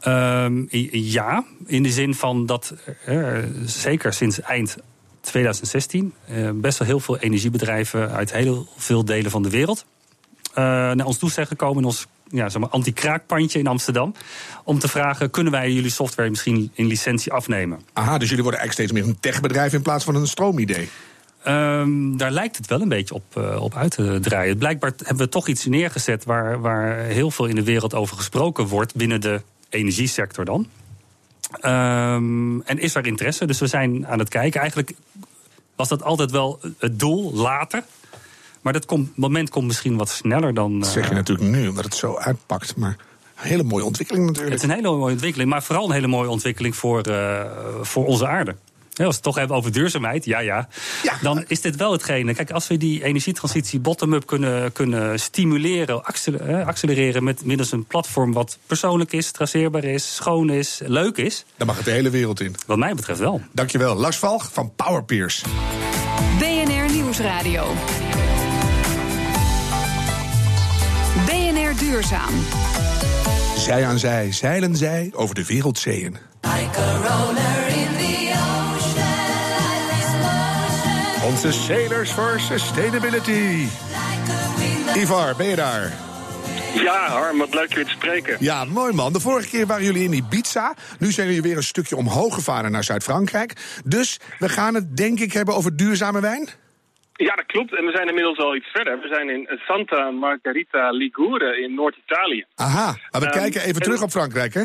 Ehm, 0.00 0.64
ja, 0.90 1.44
in 1.66 1.82
de 1.82 1.90
zin 1.90 2.14
van 2.14 2.46
dat 2.46 2.74
er 3.04 3.48
zeker 3.64 4.12
sinds 4.12 4.40
eind 4.40 4.76
2016 5.20 6.12
eh, 6.26 6.50
best 6.54 6.78
wel 6.78 6.88
heel 6.88 7.00
veel 7.00 7.18
energiebedrijven 7.18 8.10
uit 8.10 8.32
heel 8.32 8.68
veel 8.76 9.04
delen 9.04 9.30
van 9.30 9.42
de 9.42 9.50
wereld 9.50 9.84
eh, 10.54 10.64
naar 10.64 11.06
ons 11.06 11.18
toe 11.18 11.30
zijn 11.30 11.46
gekomen 11.46 11.78
in 11.78 11.84
ons 11.84 12.06
ja, 12.30 12.48
zeg 12.48 12.60
maar, 12.60 12.70
anti-kraakpandje 12.70 13.58
in 13.58 13.66
Amsterdam. 13.66 14.14
Om 14.64 14.78
te 14.78 14.88
vragen: 14.88 15.30
kunnen 15.30 15.52
wij 15.52 15.72
jullie 15.72 15.90
software 15.90 16.30
misschien 16.30 16.70
in 16.74 16.86
licentie 16.86 17.32
afnemen? 17.32 17.80
Aha, 17.92 18.18
dus 18.18 18.28
jullie 18.28 18.42
worden 18.42 18.60
eigenlijk 18.60 18.88
steeds 18.88 18.92
meer 18.92 19.14
een 19.14 19.20
techbedrijf 19.20 19.72
in 19.72 19.82
plaats 19.82 20.04
van 20.04 20.14
een 20.14 20.26
stroomidee. 20.26 20.88
Ehm, 21.42 22.16
daar 22.16 22.30
lijkt 22.30 22.56
het 22.56 22.66
wel 22.66 22.80
een 22.80 22.88
beetje 22.88 23.14
op, 23.14 23.36
eh, 23.36 23.62
op 23.62 23.74
uit 23.74 23.90
te 23.90 24.18
draaien. 24.20 24.58
Blijkbaar 24.58 24.92
hebben 24.96 25.24
we 25.24 25.28
toch 25.28 25.48
iets 25.48 25.66
neergezet 25.66 26.24
waar, 26.24 26.60
waar 26.60 26.96
heel 26.98 27.30
veel 27.30 27.46
in 27.46 27.54
de 27.54 27.62
wereld 27.62 27.94
over 27.94 28.16
gesproken 28.16 28.66
wordt 28.66 28.94
binnen 28.94 29.20
de 29.20 29.42
energiesector 29.68 30.44
dan. 30.44 30.66
Ehm, 31.60 32.60
en 32.60 32.78
is 32.78 32.94
er 32.94 33.06
interesse? 33.06 33.46
Dus 33.46 33.58
we 33.58 33.66
zijn 33.66 34.06
aan 34.06 34.18
het 34.18 34.28
kijken. 34.28 34.60
Eigenlijk 34.60 34.92
was 35.76 35.88
dat 35.88 36.02
altijd 36.02 36.30
wel 36.30 36.60
het 36.78 36.98
doel, 36.98 37.32
later. 37.34 37.84
Maar 38.60 38.72
dat 38.72 38.86
komt, 38.86 39.16
moment 39.16 39.50
komt 39.50 39.66
misschien 39.66 39.96
wat 39.96 40.08
sneller 40.08 40.54
dan. 40.54 40.80
Dat 40.80 40.88
zeg 40.88 41.04
je 41.04 41.10
eh, 41.10 41.16
natuurlijk 41.16 41.48
nu, 41.48 41.68
omdat 41.68 41.84
het 41.84 41.94
zo 41.94 42.16
uitpakt. 42.16 42.76
Maar 42.76 42.96
een 43.36 43.48
hele 43.48 43.62
mooie 43.62 43.84
ontwikkeling 43.84 44.26
natuurlijk. 44.26 44.54
Het 44.54 44.62
is 44.62 44.68
een 44.68 44.74
hele 44.74 44.96
mooie 44.96 45.12
ontwikkeling, 45.12 45.50
maar 45.50 45.62
vooral 45.62 45.84
een 45.84 45.92
hele 45.92 46.06
mooie 46.06 46.28
ontwikkeling 46.28 46.76
voor, 46.76 47.00
eh, 47.00 47.44
voor 47.82 48.06
onze 48.06 48.26
aarde. 48.26 48.56
Ja, 48.98 49.04
als 49.04 49.14
we 49.14 49.20
het 49.22 49.22
toch 49.22 49.34
hebben 49.36 49.56
over 49.56 49.72
duurzaamheid, 49.72 50.24
ja, 50.24 50.38
ja, 50.38 50.68
Ja. 51.02 51.18
Dan 51.22 51.44
is 51.46 51.60
dit 51.60 51.76
wel 51.76 51.92
hetgene. 51.92 52.34
Kijk, 52.34 52.50
als 52.50 52.66
we 52.68 52.76
die 52.76 53.04
energietransitie 53.04 53.80
bottom-up 53.80 54.26
kunnen, 54.26 54.72
kunnen 54.72 55.20
stimuleren, 55.20 56.04
accele- 56.04 56.64
accelereren 56.66 57.24
met 57.24 57.44
middels 57.44 57.72
een 57.72 57.84
platform 57.84 58.32
wat 58.32 58.58
persoonlijk 58.66 59.12
is, 59.12 59.30
traceerbaar 59.30 59.84
is, 59.84 60.14
schoon 60.14 60.50
is, 60.50 60.80
leuk 60.84 61.16
is, 61.16 61.44
Dan 61.56 61.66
mag 61.66 61.76
het 61.76 61.84
de 61.84 61.90
hele 61.90 62.10
wereld 62.10 62.40
in. 62.40 62.54
wat 62.66 62.78
mij 62.78 62.94
betreft 62.94 63.18
wel. 63.20 63.40
Dankjewel, 63.52 63.94
Lars 63.96 64.16
Valg 64.16 64.50
van 64.52 64.72
Powerpeers. 64.76 65.42
BNR 66.38 66.92
Nieuwsradio. 66.92 67.66
BNR 71.26 71.76
Duurzaam. 71.78 72.32
Zij 73.56 73.86
aan 73.86 73.98
zij, 73.98 74.32
zeilen 74.32 74.76
zij 74.76 75.10
over 75.14 75.34
de 75.34 75.44
wereldzeeën. 75.44 76.16
Onze 81.38 81.52
Sailors 81.52 82.10
for 82.10 82.40
Sustainability. 82.40 83.66
Ivar, 84.96 85.36
ben 85.36 85.46
je 85.46 85.56
daar? 85.56 85.92
Ja, 86.74 87.06
Harm, 87.08 87.38
wat 87.38 87.54
leuk 87.54 87.68
je 87.68 87.74
weer 87.74 87.84
te 87.84 87.90
spreken. 87.90 88.36
Ja, 88.40 88.64
mooi 88.64 88.92
man. 88.92 89.12
De 89.12 89.20
vorige 89.20 89.48
keer 89.48 89.66
waren 89.66 89.84
jullie 89.84 90.04
in 90.04 90.12
Ibiza. 90.12 90.74
Nu 90.98 91.10
zijn 91.12 91.26
jullie 91.26 91.42
weer 91.42 91.56
een 91.56 91.62
stukje 91.62 91.96
omhoog 91.96 92.34
gevaren 92.34 92.72
naar 92.72 92.84
Zuid-Frankrijk. 92.84 93.52
Dus 93.84 94.20
we 94.38 94.48
gaan 94.48 94.74
het 94.74 94.96
denk 94.96 95.18
ik 95.20 95.32
hebben 95.32 95.54
over 95.54 95.76
duurzame 95.76 96.20
wijn? 96.20 96.48
Ja, 97.12 97.34
dat 97.34 97.46
klopt. 97.46 97.76
En 97.76 97.84
we 97.84 97.90
zijn 97.90 98.08
inmiddels 98.08 98.38
al 98.38 98.56
iets 98.56 98.68
verder. 98.72 99.00
We 99.00 99.08
zijn 99.08 99.28
in 99.28 99.48
Santa 99.66 100.10
Margherita 100.10 100.90
Ligure 100.90 101.62
in 101.62 101.74
Noord-Italië. 101.74 102.44
Aha, 102.54 102.96
maar 103.10 103.20
we 103.20 103.26
Ehm, 103.26 103.38
kijken 103.38 103.60
even 103.60 103.74
en- 103.74 103.80
terug 103.82 104.02
op 104.02 104.10
Frankrijk, 104.10 104.54
hè? 104.54 104.62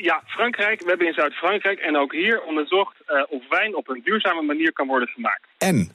Ja, 0.00 0.22
Frankrijk. 0.26 0.80
We 0.80 0.88
hebben 0.88 1.06
in 1.06 1.12
Zuid-Frankrijk 1.12 1.78
en 1.78 1.96
ook 1.96 2.12
hier 2.12 2.42
onderzocht 2.42 2.96
eh, 3.06 3.22
of 3.28 3.48
wijn 3.48 3.74
op 3.76 3.88
een 3.88 4.00
duurzame 4.04 4.42
manier 4.42 4.72
kan 4.72 4.86
worden 4.86 5.08
gemaakt. 5.08 5.46
En? 5.58 5.92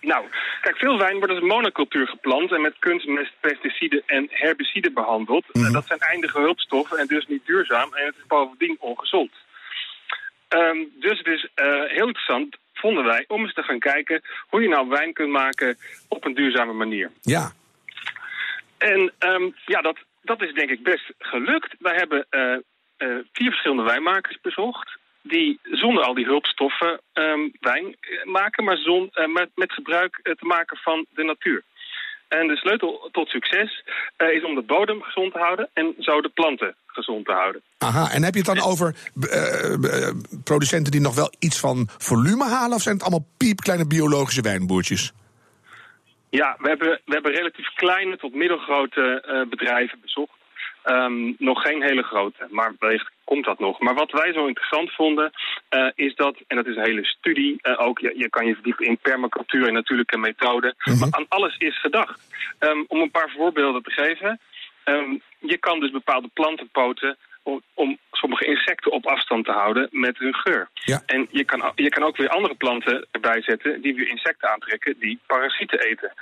Nou, 0.00 0.24
kijk, 0.60 0.76
veel 0.76 0.98
wijn 0.98 1.18
wordt 1.18 1.32
als 1.32 1.42
monocultuur 1.42 2.08
geplant 2.08 2.52
en 2.52 2.60
met 2.60 2.78
kunstmest, 2.78 3.32
pesticiden 3.40 4.02
en 4.06 4.26
herbiciden 4.30 4.94
behandeld. 4.94 5.44
Eh, 5.52 5.72
dat 5.72 5.86
zijn 5.86 5.98
eindige 5.98 6.38
hulpstoffen 6.38 6.98
en 6.98 7.06
dus 7.06 7.26
niet 7.26 7.46
duurzaam 7.46 7.94
en 7.94 8.06
het 8.06 8.14
is 8.16 8.26
bovendien 8.26 8.76
ongezond. 8.80 9.30
Ehm, 10.48 10.78
dus 11.00 11.18
het 11.18 11.26
is 11.26 11.48
eh, 11.54 11.66
heel 11.66 12.06
interessant, 12.06 12.56
vonden 12.74 13.04
wij, 13.04 13.24
om 13.28 13.42
eens 13.42 13.54
te 13.54 13.62
gaan 13.62 13.78
kijken 13.78 14.22
hoe 14.48 14.62
je 14.62 14.68
nou 14.68 14.88
wijn 14.88 15.12
kunt 15.12 15.30
maken 15.30 15.76
op 16.08 16.24
een 16.24 16.34
duurzame 16.34 16.72
manier. 16.72 17.10
Ja. 17.20 17.52
En 18.78 19.12
ehm, 19.18 19.50
ja, 19.66 19.80
dat, 19.80 19.98
dat 20.22 20.42
is 20.42 20.54
denk 20.54 20.70
ik 20.70 20.82
best 20.82 21.12
gelukt. 21.18 21.74
Wij 21.78 21.94
hebben 21.94 22.26
eh, 23.02 23.48
verschillende 23.50 23.82
wijnmakers 23.82 24.38
bezocht 24.40 25.00
die 25.22 25.60
zonder 25.62 26.04
al 26.04 26.14
die 26.14 26.24
hulpstoffen 26.24 27.00
um, 27.12 27.52
wijn 27.60 27.96
maken, 28.24 28.64
maar 28.64 28.76
zon, 28.76 29.10
uh, 29.14 29.26
met, 29.26 29.50
met 29.54 29.72
gebruik 29.72 30.20
uh, 30.22 30.34
te 30.34 30.46
maken 30.46 30.76
van 30.76 31.06
de 31.14 31.24
natuur. 31.24 31.62
En 32.28 32.46
de 32.46 32.56
sleutel 32.56 33.08
tot 33.12 33.28
succes 33.28 33.84
uh, 34.18 34.28
is 34.28 34.44
om 34.44 34.54
de 34.54 34.62
bodem 34.62 35.02
gezond 35.02 35.32
te 35.32 35.38
houden 35.38 35.68
en 35.72 35.94
zo 35.98 36.20
de 36.20 36.28
planten 36.28 36.74
gezond 36.86 37.24
te 37.26 37.32
houden. 37.32 37.62
Aha, 37.78 38.10
en 38.10 38.22
heb 38.22 38.34
je 38.34 38.40
het 38.40 38.54
dan 38.54 38.70
over 38.70 38.94
producenten 40.44 40.92
die 40.92 41.00
nog 41.00 41.14
wel 41.14 41.32
iets 41.38 41.60
van 41.60 41.88
volume 41.98 42.44
halen, 42.44 42.76
of 42.76 42.82
zijn 42.82 42.94
het 42.94 43.04
allemaal 43.04 43.26
piepkleine 43.36 43.86
biologische 43.86 44.42
wijnboertjes? 44.42 45.12
Ja, 46.30 46.56
we 46.58 46.68
hebben, 46.68 47.00
we 47.04 47.12
hebben 47.12 47.32
relatief 47.32 47.74
kleine 47.74 48.16
tot 48.16 48.34
middelgrote 48.34 49.46
bedrijven 49.50 50.00
bezocht. 50.00 50.41
Um, 50.84 51.34
nog 51.38 51.62
geen 51.62 51.82
hele 51.82 52.02
grote, 52.02 52.46
maar 52.50 52.74
wellicht 52.78 53.10
komt 53.24 53.44
dat 53.44 53.58
nog. 53.58 53.80
Maar 53.80 53.94
wat 53.94 54.10
wij 54.10 54.32
zo 54.32 54.46
interessant 54.46 54.92
vonden, 54.92 55.32
uh, 55.70 55.90
is 55.94 56.14
dat, 56.14 56.36
en 56.46 56.56
dat 56.56 56.66
is 56.66 56.76
een 56.76 56.84
hele 56.84 57.04
studie, 57.04 57.58
uh, 57.62 57.80
ook 57.80 57.98
je, 57.98 58.12
je, 58.16 58.28
kan 58.28 58.46
je 58.46 58.54
verdiepen 58.54 58.86
in 58.86 58.98
permacultuur 58.98 59.66
en 59.66 59.72
natuurlijke 59.72 60.18
methoden, 60.18 60.74
-hmm. 60.78 60.98
maar 60.98 61.08
aan 61.10 61.26
alles 61.28 61.56
is 61.56 61.80
gedacht. 61.80 62.20
Um, 62.60 62.84
om 62.88 63.00
een 63.00 63.10
paar 63.10 63.32
voorbeelden 63.36 63.82
te 63.82 63.90
geven, 63.90 64.40
um, 64.84 65.22
je 65.38 65.58
kan 65.58 65.80
dus 65.80 65.90
bepaalde 65.90 66.28
planten 66.32 66.68
poten 66.68 67.16
om, 67.42 67.62
om, 67.74 67.98
sommige 68.12 68.44
insecten 68.46 68.92
op 68.92 69.06
afstand 69.06 69.44
te 69.44 69.52
houden 69.52 69.88
met 69.90 70.18
hun 70.18 70.34
geur. 70.34 70.68
Ja. 70.72 71.02
En 71.06 71.28
je 71.30 71.44
kan, 71.44 71.72
je 71.74 71.88
kan 71.88 72.02
ook 72.02 72.16
weer 72.16 72.28
andere 72.28 72.54
planten 72.54 73.06
erbij 73.10 73.42
zetten 73.42 73.80
die 73.80 73.94
weer 73.94 74.08
insecten 74.08 74.50
aantrekken 74.50 74.98
die 74.98 75.18
parasieten 75.26 75.80
eten. 75.80 76.12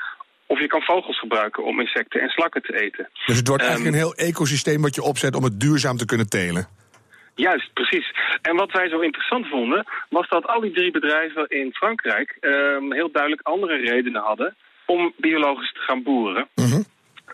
Of 0.53 0.61
je 0.61 0.67
kan 0.67 0.83
vogels 0.83 1.19
gebruiken 1.19 1.65
om 1.65 1.81
insecten 1.81 2.21
en 2.21 2.29
slakken 2.29 2.63
te 2.63 2.81
eten. 2.81 3.09
Dus 3.27 3.37
het 3.37 3.49
wordt 3.49 3.63
eigenlijk 3.63 3.95
um, 3.95 4.01
een 4.01 4.07
heel 4.07 4.29
ecosysteem 4.29 4.83
wat 4.83 4.95
je 4.95 5.03
opzet 5.03 5.35
om 5.35 5.45
het 5.45 5.61
duurzaam 5.61 5.97
te 5.97 6.05
kunnen 6.05 6.29
telen. 6.29 6.69
Juist, 7.35 7.73
precies. 7.73 8.15
En 8.43 8.57
wat 8.57 8.73
wij 8.73 8.89
zo 8.89 9.01
interessant 9.01 9.47
vonden, 9.47 9.87
was 10.09 10.29
dat 10.29 10.47
al 10.47 10.61
die 10.61 10.73
drie 10.73 10.91
bedrijven 10.91 11.49
in 11.49 11.73
Frankrijk 11.73 12.37
um, 12.41 12.93
heel 12.93 13.11
duidelijk 13.13 13.43
andere 13.43 13.77
redenen 13.77 14.23
hadden 14.23 14.57
om 14.87 15.13
biologisch 15.17 15.73
te 15.73 15.81
gaan 15.81 16.03
boeren. 16.03 16.49
-hmm. 16.55 16.85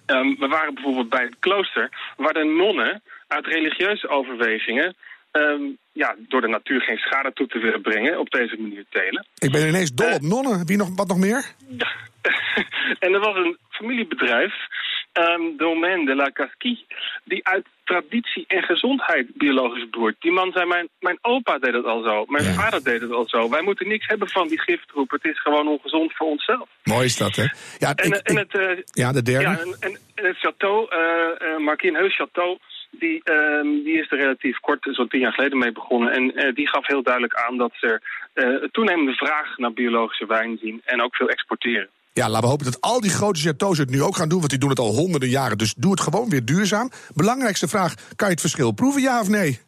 um, 0.07 0.37
we 0.39 0.49
waren 0.49 0.75
bijvoorbeeld 0.75 1.09
bij 1.09 1.25
het 1.25 1.37
klooster, 1.39 2.15
waar 2.17 2.33
de 2.33 2.45
nonnen 2.45 3.03
uit 3.27 3.47
religieuze 3.47 4.09
overwegingen 4.09 4.97
um, 5.37 5.79
ja, 5.93 6.15
door 6.29 6.41
de 6.41 6.49
natuur 6.49 6.81
geen 6.81 6.97
schade 6.97 7.33
toe 7.33 7.47
te 7.47 7.59
willen 7.59 7.83
brengen, 7.83 8.19
op 8.19 8.31
deze 8.31 8.57
manier 8.59 8.85
telen. 8.91 9.27
Ik 9.39 9.53
ben 9.53 9.69
ineens 9.69 9.95
dol 9.95 10.15
op 10.15 10.23
nonnen. 10.23 10.67
Wie 10.67 10.77
nog, 10.77 10.89
wat 10.97 11.09
nog 11.09 11.19
meer? 11.19 11.45
Ja. 11.69 11.93
en 13.05 13.13
er 13.13 13.21
was 13.21 13.37
een 13.37 13.57
familiebedrijf, 13.69 14.55
um, 15.13 15.57
Domaine 15.57 16.05
de 16.05 16.15
la 16.15 16.31
Casquille, 16.33 16.85
die 17.25 17.47
uit 17.47 17.67
traditie 17.85 18.45
en 18.47 18.63
gezondheid 18.63 19.27
biologisch 19.35 19.91
boert. 19.91 20.17
Die 20.21 20.33
man 20.33 20.53
zei, 20.53 20.67
mijn, 20.67 20.89
mijn 21.01 21.19
opa 21.21 21.59
deed 21.59 21.73
het 21.73 21.85
al 21.85 22.03
zo, 22.03 22.25
mijn 22.27 22.45
ja. 22.45 22.53
vader 22.53 22.85
deed 22.85 23.01
het 23.01 23.13
al 23.13 23.29
zo. 23.29 23.49
Wij 23.51 23.63
moeten 23.63 23.89
niks 23.89 24.07
hebben 24.07 24.29
van 24.29 24.49
die 24.49 24.61
giftroep, 24.61 25.11
het 25.11 25.25
is 25.25 25.41
gewoon 25.41 25.69
ongezond 25.69 26.13
voor 26.17 26.27
onszelf. 26.27 26.69
Mooi 26.85 27.05
is 27.05 27.17
dat, 27.17 27.37
hè? 27.37 27.47
Ja, 27.79 27.95
en, 27.95 28.13
ik, 28.13 28.15
en 28.15 28.37
het, 28.37 28.55
uh, 28.55 28.83
ja 28.85 29.13
de 29.13 29.23
derde. 29.23 29.49
Ja, 29.49 29.59
en, 29.59 29.77
en, 29.81 29.99
en 30.15 30.25
het 30.25 30.37
château, 30.37 30.95
uh, 30.97 31.49
uh, 31.49 31.59
Marquin 31.59 31.95
Heus 31.95 32.21
Château, 32.21 32.59
die, 32.99 33.21
uh, 33.25 33.85
die 33.85 33.99
is 34.01 34.11
er 34.11 34.19
relatief 34.19 34.59
kort, 34.59 34.89
zo'n 34.91 35.09
tien 35.09 35.21
jaar 35.21 35.33
geleden 35.33 35.59
mee 35.59 35.73
begonnen. 35.73 36.13
En 36.13 36.23
uh, 36.25 36.55
die 36.55 36.69
gaf 36.69 36.87
heel 36.87 37.03
duidelijk 37.03 37.35
aan 37.35 37.57
dat 37.57 37.73
ze 37.75 38.01
uh, 38.35 38.69
toenemende 38.71 39.13
vraag 39.13 39.57
naar 39.57 39.73
biologische 39.73 40.27
wijn 40.27 40.59
zien 40.63 40.83
en 40.85 41.03
ook 41.03 41.17
veel 41.17 41.29
exporteren. 41.29 41.89
Ja, 42.13 42.29
laten 42.29 42.43
we 42.43 42.49
hopen 42.49 42.65
dat 42.65 42.81
al 42.81 43.01
die 43.01 43.11
grote 43.11 43.41
chateaus 43.41 43.79
het 43.79 43.91
nu 43.91 44.03
ook 44.03 44.17
gaan 44.17 44.29
doen, 44.29 44.39
want 44.39 44.51
die 44.51 44.59
doen 44.59 44.69
het 44.69 44.79
al 44.79 44.95
honderden 44.95 45.29
jaren. 45.29 45.59
Dus 45.59 45.75
doe 45.75 45.91
het 45.91 46.01
gewoon 46.01 46.31
weer 46.31 46.45
duurzaam. 46.45 46.91
Belangrijkste 47.15 47.69
vraag, 47.69 47.95
kan 47.95 48.27
je 48.29 48.33
het 48.33 48.41
verschil 48.41 48.73
proeven, 48.73 49.03
ja 49.03 49.21
of 49.21 49.29
nee? 49.29 49.59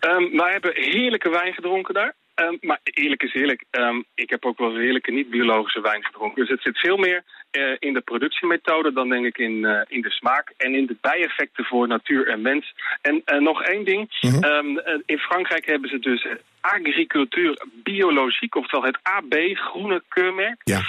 Um, 0.00 0.36
wij 0.36 0.52
hebben 0.52 0.72
heerlijke 0.74 1.30
wijn 1.30 1.52
gedronken 1.52 1.94
daar. 1.94 2.14
Um, 2.34 2.58
maar 2.60 2.80
eerlijk 2.82 3.22
is 3.22 3.34
eerlijk, 3.34 3.64
um, 3.70 4.04
ik 4.14 4.30
heb 4.30 4.44
ook 4.44 4.58
wel 4.58 4.70
eens 4.70 4.78
heerlijke 4.78 5.12
niet-biologische 5.12 5.80
wijn 5.80 6.04
gedronken. 6.04 6.40
Dus 6.40 6.50
het 6.50 6.62
zit 6.62 6.78
veel 6.78 6.96
meer 6.96 7.24
uh, 7.56 7.76
in 7.78 7.92
de 7.92 8.00
productiemethode 8.00 8.92
dan 8.92 9.08
denk 9.08 9.24
ik 9.26 9.38
in, 9.38 9.52
uh, 9.52 9.80
in 9.88 10.00
de 10.00 10.10
smaak. 10.10 10.52
En 10.56 10.74
in 10.74 10.86
de 10.86 10.96
bijeffecten 11.00 11.64
voor 11.64 11.88
natuur 11.88 12.28
en 12.28 12.42
mens. 12.42 12.74
En 13.00 13.22
uh, 13.26 13.40
nog 13.40 13.62
één 13.62 13.84
ding. 13.84 14.16
Mhm. 14.20 14.34
Mm 14.36 14.42
-hmm. 14.42 15.02
in 15.06 15.18
Frankrijk 15.18 15.66
hebben 15.66 15.90
ze 15.90 15.98
dus 15.98 16.26
agricultuur 16.60 17.66
biologiek, 17.82 18.54
oftewel 18.54 18.86
het 18.86 18.98
AB, 19.02 19.34
groene 19.54 20.02
keurmerk. 20.08 20.60
Ja. 20.64 20.80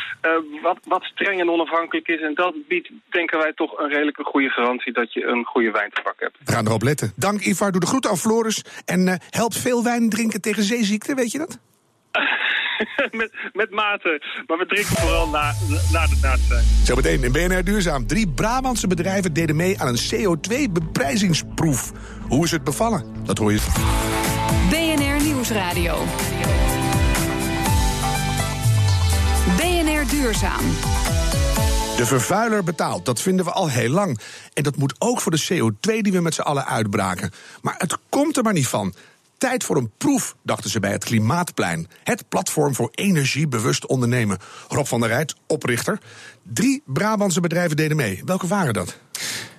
wat, 0.61 0.77
wat 0.83 1.03
streng 1.03 1.39
en 1.39 1.49
onafhankelijk 1.49 2.07
is. 2.07 2.21
En 2.21 2.33
dat 2.33 2.55
biedt, 2.67 2.89
denken 3.09 3.37
wij, 3.37 3.53
toch 3.53 3.79
een 3.79 3.89
redelijke 3.89 4.23
goede 4.23 4.49
garantie 4.49 4.93
dat 4.93 5.13
je 5.13 5.25
een 5.25 5.45
goede 5.45 5.71
wijntabak 5.71 6.19
hebt. 6.19 6.37
We 6.45 6.51
gaan 6.51 6.65
erop 6.65 6.81
letten. 6.81 7.13
Dank 7.15 7.41
Ivar, 7.41 7.71
doe 7.71 7.81
de 7.81 7.87
groeten 7.87 8.09
aan 8.09 8.17
Floris. 8.17 8.63
En 8.85 9.19
helpt 9.29 9.57
veel 9.57 9.83
wijn 9.83 10.09
drinken 10.09 10.41
tegen 10.41 10.63
zeeziekte, 10.63 11.15
weet 11.15 11.31
je 11.31 11.37
dat? 11.37 11.59
met, 13.19 13.31
met 13.53 13.71
mate. 13.71 14.21
Maar 14.47 14.57
we 14.57 14.65
drinken 14.65 14.95
vooral 14.95 15.29
na, 15.29 15.53
na 15.91 16.07
de 16.07 16.17
naad 16.21 16.39
Zometeen 16.83 17.23
in 17.23 17.31
BNR 17.31 17.63
Duurzaam. 17.63 18.07
Drie 18.07 18.27
Brabantse 18.27 18.87
bedrijven 18.87 19.33
deden 19.33 19.55
mee 19.55 19.81
aan 19.81 19.87
een 19.87 19.99
CO2-beprijzingsproef. 20.13 21.91
Hoe 22.27 22.43
is 22.43 22.51
het 22.51 22.63
bevallen? 22.63 23.03
Dat 23.23 23.37
hoor 23.37 23.51
je. 23.51 23.59
BNR 24.69 25.25
Nieuwsradio. 25.25 26.03
BNR 29.57 30.09
Duurzaam. 30.09 30.65
De 31.97 32.05
vervuiler 32.05 32.63
betaalt, 32.63 33.05
dat 33.05 33.21
vinden 33.21 33.45
we 33.45 33.51
al 33.51 33.69
heel 33.69 33.89
lang. 33.89 34.19
En 34.53 34.63
dat 34.63 34.75
moet 34.75 34.95
ook 34.97 35.21
voor 35.21 35.31
de 35.31 35.43
CO2 35.43 35.97
die 35.99 36.11
we 36.11 36.19
met 36.19 36.33
z'n 36.33 36.41
allen 36.41 36.65
uitbraken. 36.65 37.31
Maar 37.61 37.75
het 37.77 37.97
komt 38.09 38.37
er 38.37 38.43
maar 38.43 38.53
niet 38.53 38.67
van. 38.67 38.93
Tijd 39.37 39.63
voor 39.63 39.77
een 39.77 39.91
proef, 39.97 40.35
dachten 40.43 40.69
ze 40.69 40.79
bij 40.79 40.91
het 40.91 41.03
Klimaatplein. 41.03 41.87
Het 42.03 42.29
platform 42.29 42.75
voor 42.75 42.89
energiebewust 42.91 43.85
ondernemen. 43.85 44.37
Rob 44.67 44.85
van 44.85 44.99
der 44.99 45.09
Rijt, 45.09 45.35
oprichter. 45.47 45.99
Drie 46.43 46.83
Brabantse 46.85 47.39
bedrijven 47.39 47.75
deden 47.75 47.97
mee. 47.97 48.21
Welke 48.25 48.47
waren 48.47 48.73
dat? 48.73 48.99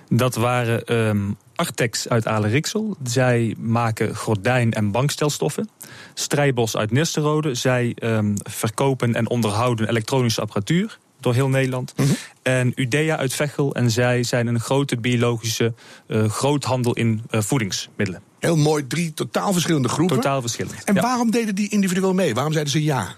Dat 0.09 0.35
waren 0.35 0.95
um, 0.95 1.37
Artex 1.55 2.09
uit 2.09 2.27
Aleriksel. 2.27 2.97
Zij 3.03 3.55
maken 3.57 4.15
gordijn- 4.15 4.73
en 4.73 4.91
bankstelstoffen. 4.91 5.69
Strijbos 6.13 6.77
uit 6.77 6.91
Nisterode. 6.91 7.55
Zij 7.55 7.95
um, 8.03 8.33
verkopen 8.49 9.15
en 9.15 9.29
onderhouden 9.29 9.89
elektronische 9.89 10.41
apparatuur 10.41 10.99
door 11.19 11.33
heel 11.33 11.49
Nederland. 11.49 11.93
Mm 11.95 12.05
-hmm. 12.05 12.15
En 12.41 12.71
Udea 12.75 13.17
uit 13.17 13.33
Veghel. 13.33 13.75
En 13.75 13.91
zij 13.91 14.23
zijn 14.23 14.47
een 14.47 14.59
grote 14.59 14.97
biologische 14.97 15.73
uh, 16.07 16.29
groothandel 16.29 16.93
in 16.93 17.21
uh, 17.31 17.41
voedingsmiddelen. 17.41 18.28
Heel 18.39 18.55
mooi, 18.55 18.87
drie 18.87 19.13
totaal 19.13 19.51
verschillende 19.53 19.89
groepen. 19.89 20.15
Totaal 20.15 20.41
verschillend. 20.41 20.83
En 20.83 20.95
ja. 20.95 21.01
waarom 21.01 21.31
deden 21.31 21.55
die 21.55 21.69
individueel 21.69 22.13
mee? 22.13 22.33
Waarom 22.33 22.53
zeiden 22.53 22.73
ze 22.73 22.83
ja? 22.83 23.15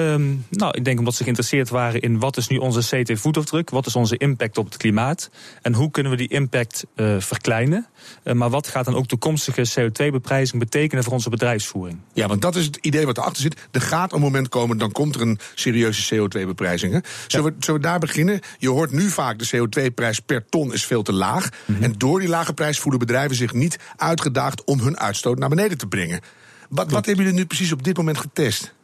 Um, 0.00 0.46
nou, 0.50 0.76
ik 0.76 0.84
denk 0.84 0.98
omdat 0.98 1.14
ze 1.14 1.22
geïnteresseerd 1.22 1.68
waren 1.68 2.00
in 2.00 2.18
wat 2.18 2.36
is 2.36 2.48
nu 2.48 2.56
onze 2.56 2.96
CO2-voetafdruk, 2.96 3.70
wat 3.70 3.86
is 3.86 3.96
onze 3.96 4.16
impact 4.16 4.58
op 4.58 4.64
het 4.64 4.76
klimaat 4.76 5.30
en 5.62 5.74
hoe 5.74 5.90
kunnen 5.90 6.12
we 6.12 6.18
die 6.18 6.28
impact 6.28 6.84
uh, 6.96 7.14
verkleinen. 7.18 7.86
Uh, 8.24 8.34
maar 8.34 8.50
wat 8.50 8.68
gaat 8.68 8.84
dan 8.84 8.94
ook 8.94 9.06
toekomstige 9.06 9.68
CO2-beprijzing 9.70 10.58
betekenen 10.58 11.04
voor 11.04 11.12
onze 11.12 11.30
bedrijfsvoering? 11.30 11.98
Ja, 12.12 12.28
want 12.28 12.42
dat 12.42 12.56
is 12.56 12.64
het 12.64 12.78
idee 12.80 13.06
wat 13.06 13.18
erachter 13.18 13.42
zit. 13.42 13.68
Er 13.70 13.80
gaat 13.80 14.12
een 14.12 14.20
moment 14.20 14.48
komen, 14.48 14.78
dan 14.78 14.92
komt 14.92 15.14
er 15.14 15.20
een 15.20 15.38
serieuze 15.54 16.14
CO2-beprijzing. 16.14 17.04
Zullen, 17.26 17.46
ja. 17.46 17.52
we, 17.52 17.64
zullen 17.64 17.80
we 17.80 17.86
daar 17.86 17.98
beginnen? 17.98 18.40
Je 18.58 18.68
hoort 18.68 18.90
nu 18.90 19.08
vaak 19.08 19.38
de 19.38 19.48
CO2-prijs 19.56 20.20
per 20.20 20.48
ton 20.48 20.72
is 20.72 20.84
veel 20.84 21.02
te 21.02 21.12
laag. 21.12 21.48
Mm 21.64 21.74
-hmm. 21.74 21.84
En 21.84 21.94
door 21.98 22.20
die 22.20 22.28
lage 22.28 22.52
prijs 22.52 22.78
voelen 22.78 23.00
bedrijven 23.00 23.36
zich 23.36 23.52
niet 23.52 23.78
uitgedaagd 23.96 24.64
om 24.64 24.80
hun 24.80 24.98
uitstoot 24.98 25.38
naar 25.38 25.48
beneden 25.48 25.78
te 25.78 25.86
brengen. 25.86 26.20
Wat, 26.68 26.90
wat 26.90 27.06
hebben 27.06 27.24
jullie 27.24 27.38
nu 27.38 27.46
precies 27.46 27.72
op 27.72 27.84
dit 27.84 27.96
moment 27.96 28.18
getest? 28.18 28.74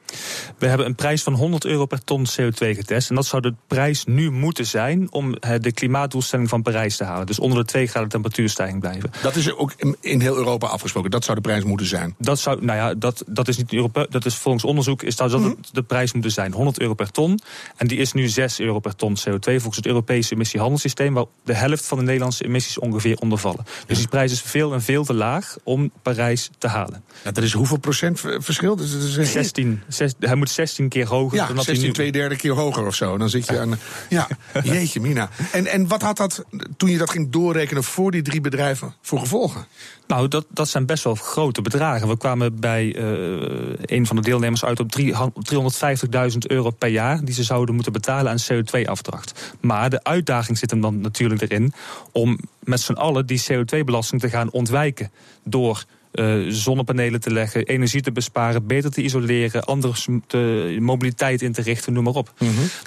We 0.58 0.66
hebben 0.66 0.86
een 0.86 0.94
prijs 0.94 1.22
van 1.22 1.34
100 1.34 1.64
euro 1.64 1.86
per 1.86 2.04
ton 2.04 2.26
CO2 2.40 2.56
getest. 2.56 3.08
En 3.08 3.14
dat 3.14 3.26
zou 3.26 3.42
de 3.42 3.54
prijs 3.66 4.04
nu 4.04 4.30
moeten 4.30 4.66
zijn 4.66 5.12
om 5.12 5.34
de 5.60 5.72
klimaatdoelstelling 5.72 6.48
van 6.48 6.62
Parijs 6.62 6.96
te 6.96 7.04
halen. 7.04 7.26
Dus 7.26 7.38
onder 7.38 7.58
de 7.58 7.64
2 7.64 7.86
graden 7.86 8.08
temperatuurstijging 8.08 8.80
blijven. 8.80 9.10
Dat 9.22 9.36
is 9.36 9.52
ook 9.52 9.72
in 10.00 10.20
heel 10.20 10.36
Europa 10.36 10.66
afgesproken. 10.66 11.10
Dat 11.10 11.24
zou 11.24 11.36
de 11.36 11.42
prijs 11.42 11.64
moeten 11.64 11.86
zijn. 11.86 12.14
Dat 12.18 12.38
zou, 12.38 12.64
nou 12.64 12.78
ja, 12.78 12.94
dat, 12.94 13.24
dat 13.26 13.48
is 13.48 13.56
niet 13.56 13.72
Europa. 13.72 14.06
Dat 14.10 14.24
is 14.24 14.34
volgens 14.34 14.64
onderzoek 14.64 15.02
is 15.02 15.16
dat, 15.16 15.30
dat 15.30 15.40
mm 15.40 15.46
-hmm. 15.46 15.56
de 15.72 15.82
prijs 15.82 16.12
moeten 16.12 16.30
zijn. 16.30 16.52
100 16.52 16.80
euro 16.80 16.94
per 16.94 17.10
ton. 17.10 17.40
En 17.76 17.86
die 17.86 17.98
is 17.98 18.12
nu 18.12 18.28
6 18.28 18.60
euro 18.60 18.78
per 18.78 18.96
ton 18.96 19.16
CO2 19.18 19.40
volgens 19.40 19.76
het 19.76 19.86
Europese 19.86 20.34
emissiehandelssysteem. 20.34 21.14
Waar 21.14 21.24
de 21.44 21.54
helft 21.54 21.86
van 21.86 21.98
de 21.98 22.04
Nederlandse 22.04 22.44
emissies 22.44 22.78
ongeveer 22.78 23.16
onder 23.18 23.38
vallen. 23.38 23.64
Dus 23.86 23.98
die 23.98 24.08
prijs 24.08 24.32
is 24.32 24.40
veel 24.40 24.72
en 24.72 24.82
veel 24.82 25.04
te 25.04 25.14
laag 25.14 25.56
om 25.64 25.90
Parijs 26.02 26.50
te 26.58 26.68
halen. 26.68 27.04
Ja, 27.24 27.30
dat 27.30 27.44
is 27.44 27.52
hoeveel 27.52 27.78
procent 27.78 28.20
verschil? 28.20 28.76
Dat 28.76 28.86
is 28.86 29.32
16. 29.32 29.82
Zes, 29.88 30.14
hij 30.18 30.35
moet 30.36 30.50
16 30.50 30.88
keer 30.88 31.06
hoger. 31.06 31.36
Ja, 31.36 31.46
dan 31.46 31.56
dat 31.56 31.64
16, 31.64 31.84
hij 31.84 31.86
nu... 31.86 31.92
twee 31.94 32.12
derde 32.12 32.36
keer 32.36 32.52
hoger 32.52 32.86
of 32.86 32.94
zo. 32.94 33.18
Dan 33.18 33.28
zit 33.28 33.46
je 33.46 33.58
aan. 33.60 33.78
Ja, 34.08 34.28
jeetje, 34.62 35.00
Mina. 35.00 35.28
En, 35.52 35.66
en 35.66 35.88
wat 35.88 36.02
had 36.02 36.16
dat, 36.16 36.44
toen 36.76 36.90
je 36.90 36.98
dat 36.98 37.10
ging 37.10 37.30
doorrekenen 37.30 37.84
voor 37.84 38.10
die 38.10 38.22
drie 38.22 38.40
bedrijven, 38.40 38.94
voor 39.02 39.18
gevolgen? 39.18 39.66
Nou, 40.06 40.28
dat, 40.28 40.46
dat 40.48 40.68
zijn 40.68 40.86
best 40.86 41.04
wel 41.04 41.14
grote 41.14 41.62
bedragen. 41.62 42.08
We 42.08 42.16
kwamen 42.16 42.60
bij 42.60 42.96
uh, 42.96 43.74
een 43.80 44.06
van 44.06 44.16
de 44.16 44.22
deelnemers 44.22 44.64
uit 44.64 44.80
op 44.80 44.96
350.000 44.98 46.38
euro 46.38 46.70
per 46.70 46.88
jaar... 46.88 47.24
die 47.24 47.34
ze 47.34 47.42
zouden 47.42 47.74
moeten 47.74 47.92
betalen 47.92 48.30
aan 48.30 48.38
CO2-afdracht. 48.52 49.54
Maar 49.60 49.90
de 49.90 50.04
uitdaging 50.04 50.58
zit 50.58 50.70
hem 50.70 50.80
dan 50.80 51.00
natuurlijk 51.00 51.42
erin... 51.42 51.72
om 52.12 52.38
met 52.60 52.80
z'n 52.80 52.92
allen 52.92 53.26
die 53.26 53.42
CO2-belasting 53.52 54.20
te 54.20 54.28
gaan 54.28 54.50
ontwijken... 54.50 55.10
door 55.44 55.84
eh, 56.16 56.36
zonnepanelen 56.48 57.20
te 57.20 57.32
leggen, 57.32 57.64
energie 57.64 58.00
te 58.02 58.12
besparen, 58.12 58.66
beter 58.66 58.90
te 58.90 59.02
isoleren, 59.02 59.64
anders 59.64 60.06
de 60.26 60.76
mobiliteit 60.80 61.42
in 61.42 61.52
te 61.52 61.62
richten, 61.62 61.92
noem 61.92 62.04
maar 62.04 62.12
op. 62.12 62.32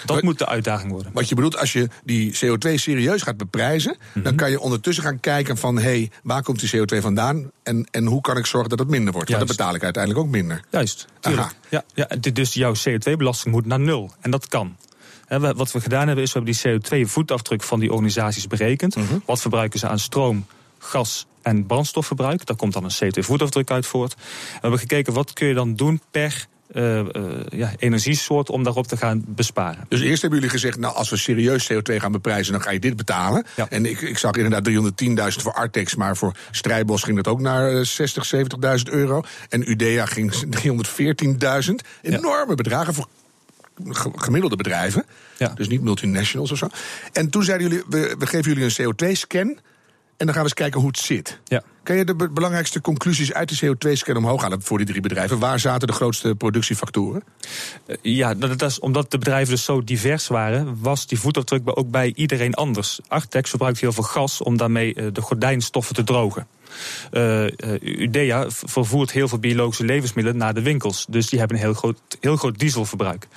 Dat 0.05 0.21
moet 0.21 0.38
de 0.38 0.48
uitdaging 0.48 0.91
worden. 0.91 1.12
Wat 1.13 1.29
je 1.29 1.36
bedoelt, 1.36 1.57
als 1.57 1.74
je 1.74 1.89
die 2.03 2.33
CO2 2.33 2.74
serieus 2.74 3.21
gaat 3.21 3.38
beprijzen, 3.38 3.98
dan 4.13 4.36
kan 4.36 4.51
je 4.51 4.59
ondertussen 4.59 5.03
gaan 5.03 5.19
kijken 5.19 5.57
van 5.57 5.75
hé, 5.75 5.81
hey, 5.81 6.12
waar 6.24 6.43
komt 6.43 6.59
die 6.59 6.79
CO2 6.79 6.98
vandaan 7.01 7.51
en, 7.63 7.88
en 7.91 8.05
hoe 8.05 8.21
kan 8.21 8.38
ik 8.38 8.45
zorgen 8.45 8.69
dat 8.69 8.79
het 8.79 8.88
minder 8.88 9.13
wordt? 9.13 9.29
Want 9.29 9.48
dan 9.48 9.55
betaal 9.57 9.75
ik 9.75 9.83
uiteindelijk 9.83 10.25
ook 10.25 10.31
minder. 10.31 10.62
Juist. 10.69 11.07
Ja, 11.69 11.83
ja, 11.93 12.07
dus 12.33 12.53
jouw 12.53 12.74
CO2-belasting 12.74 13.53
moet 13.53 13.65
naar 13.65 13.79
nul. 13.79 14.12
En 14.21 14.31
dat 14.31 14.48
kan. 14.48 14.75
wat 15.27 15.71
we 15.71 15.81
gedaan 15.81 16.05
hebben 16.07 16.24
is, 16.24 16.33
we 16.33 16.39
hebben 16.39 16.81
die 16.81 17.05
CO2-voetafdruk 17.05 17.63
van 17.63 17.79
die 17.79 17.91
organisaties 17.91 18.48
berekend. 18.48 18.95
Wat 19.25 19.41
verbruiken 19.41 19.79
ze 19.79 19.88
aan 19.88 20.00
stroom, 20.00 20.45
gas 20.79 21.27
en 21.41 21.65
brandstofverbruik? 21.65 22.45
Daar 22.45 22.55
komt 22.55 22.74
dan 22.74 22.83
een 22.83 22.91
CO2-voetafdruk 22.91 23.71
uit 23.71 23.86
voort. 23.86 24.15
We 24.15 24.21
hebben 24.62 24.79
gekeken, 24.79 25.13
wat 25.13 25.33
kun 25.33 25.48
je 25.48 25.53
dan 25.53 25.75
doen 25.75 26.01
per 26.12 26.48
uh, 26.74 26.98
uh, 26.98 27.05
ja, 27.50 27.71
energiesoort 27.77 28.50
om 28.50 28.63
daarop 28.63 28.88
te 28.88 28.98
gaan 28.98 29.24
besparen. 29.27 29.86
Dus 29.88 30.01
eerst 30.01 30.21
hebben 30.21 30.39
jullie 30.39 30.53
gezegd, 30.53 30.77
nou 30.77 30.95
als 30.95 31.09
we 31.09 31.17
serieus 31.17 31.71
CO2 31.74 31.95
gaan 31.95 32.12
beprijzen, 32.12 32.53
dan 32.53 32.62
ga 32.62 32.71
je 32.71 32.79
dit 32.79 32.95
betalen. 32.95 33.45
Ja. 33.55 33.69
En 33.69 33.86
ik, 33.86 34.01
ik 34.01 34.17
zag 34.17 34.36
inderdaad 34.36 34.69
310.000 35.33 35.41
voor 35.41 35.53
Artex, 35.53 35.95
maar 35.95 36.17
voor 36.17 36.36
Strijbos 36.51 37.03
ging 37.03 37.15
dat 37.15 37.27
ook 37.27 37.39
naar 37.39 37.86
60, 37.86 38.31
eh, 38.31 38.39
70.000 38.39 38.89
euro. 38.89 39.21
En 39.50 39.69
Udea 39.69 40.05
ging 40.05 40.33
314.000. 40.50 41.75
Enorme 42.01 42.55
bedragen 42.55 42.93
voor 42.93 43.07
gemiddelde 44.15 44.55
bedrijven. 44.55 45.05
Dus 45.55 45.67
niet 45.67 45.81
multinationals 45.81 46.51
of 46.51 46.57
zo. 46.57 46.67
En 47.12 47.29
toen 47.29 47.43
zeiden 47.43 47.69
jullie, 47.69 47.83
we, 47.89 48.15
we 48.19 48.27
geven 48.27 48.53
jullie 48.53 48.74
een 48.77 48.93
CO2-scan. 48.93 49.59
En 50.19 50.25
dan 50.25 50.35
gaan 50.35 50.43
we 50.43 50.49
eens 50.49 50.59
kijken 50.59 50.79
hoe 50.79 50.89
het 50.89 50.99
zit. 50.99 51.39
Ja. 51.43 51.63
Kan 51.83 51.95
je 51.95 52.05
de 52.05 52.15
belangrijkste 52.15 52.81
conclusies 52.81 53.33
uit 53.33 53.59
de 53.59 53.65
CO2-scan 53.65 54.17
omhoog 54.17 54.41
halen 54.41 54.61
voor 54.61 54.77
die 54.77 54.88
drie 54.88 55.01
bedrijven? 55.01 55.39
Waar 55.39 55.59
zaten 55.59 55.88
de 55.88 55.93
grootste 55.93 56.35
productiefactoren? 56.35 57.23
Eh, 57.85 57.95
ja, 58.01 58.33
dat 58.33 58.61
is, 58.61 58.79
omdat 58.79 59.11
de 59.11 59.17
bedrijven 59.17 59.53
dus 59.53 59.63
zo 59.63 59.83
divers 59.83 60.27
waren, 60.27 60.77
was 60.81 61.07
die 61.07 61.19
voetafdruk 61.19 61.61
ook 61.65 61.91
bij 61.91 62.11
iedereen 62.15 62.53
anders. 62.53 62.99
Artex 63.07 63.49
verbruikt 63.49 63.79
heel 63.79 63.91
veel 63.91 64.03
gas 64.03 64.41
om 64.41 64.57
daarmee 64.57 64.93
eh, 64.93 65.05
de 65.13 65.21
gordijnstoffen 65.21 65.95
te 65.95 66.03
drogen. 66.03 66.47
Uh, 67.11 67.45
Udea 67.81 68.45
vervoert 68.49 69.11
heel 69.11 69.27
veel 69.27 69.39
biologische 69.39 69.85
levensmiddelen 69.85 70.39
naar 70.39 70.53
de 70.53 70.61
winkels. 70.61 71.05
Dus 71.09 71.29
die 71.29 71.39
hebben 71.39 71.57
een 71.57 71.63
heel 71.63 71.73
groot, 71.73 71.99
heel 72.19 72.35
groot 72.35 72.59
dieselverbruik. 72.59 73.27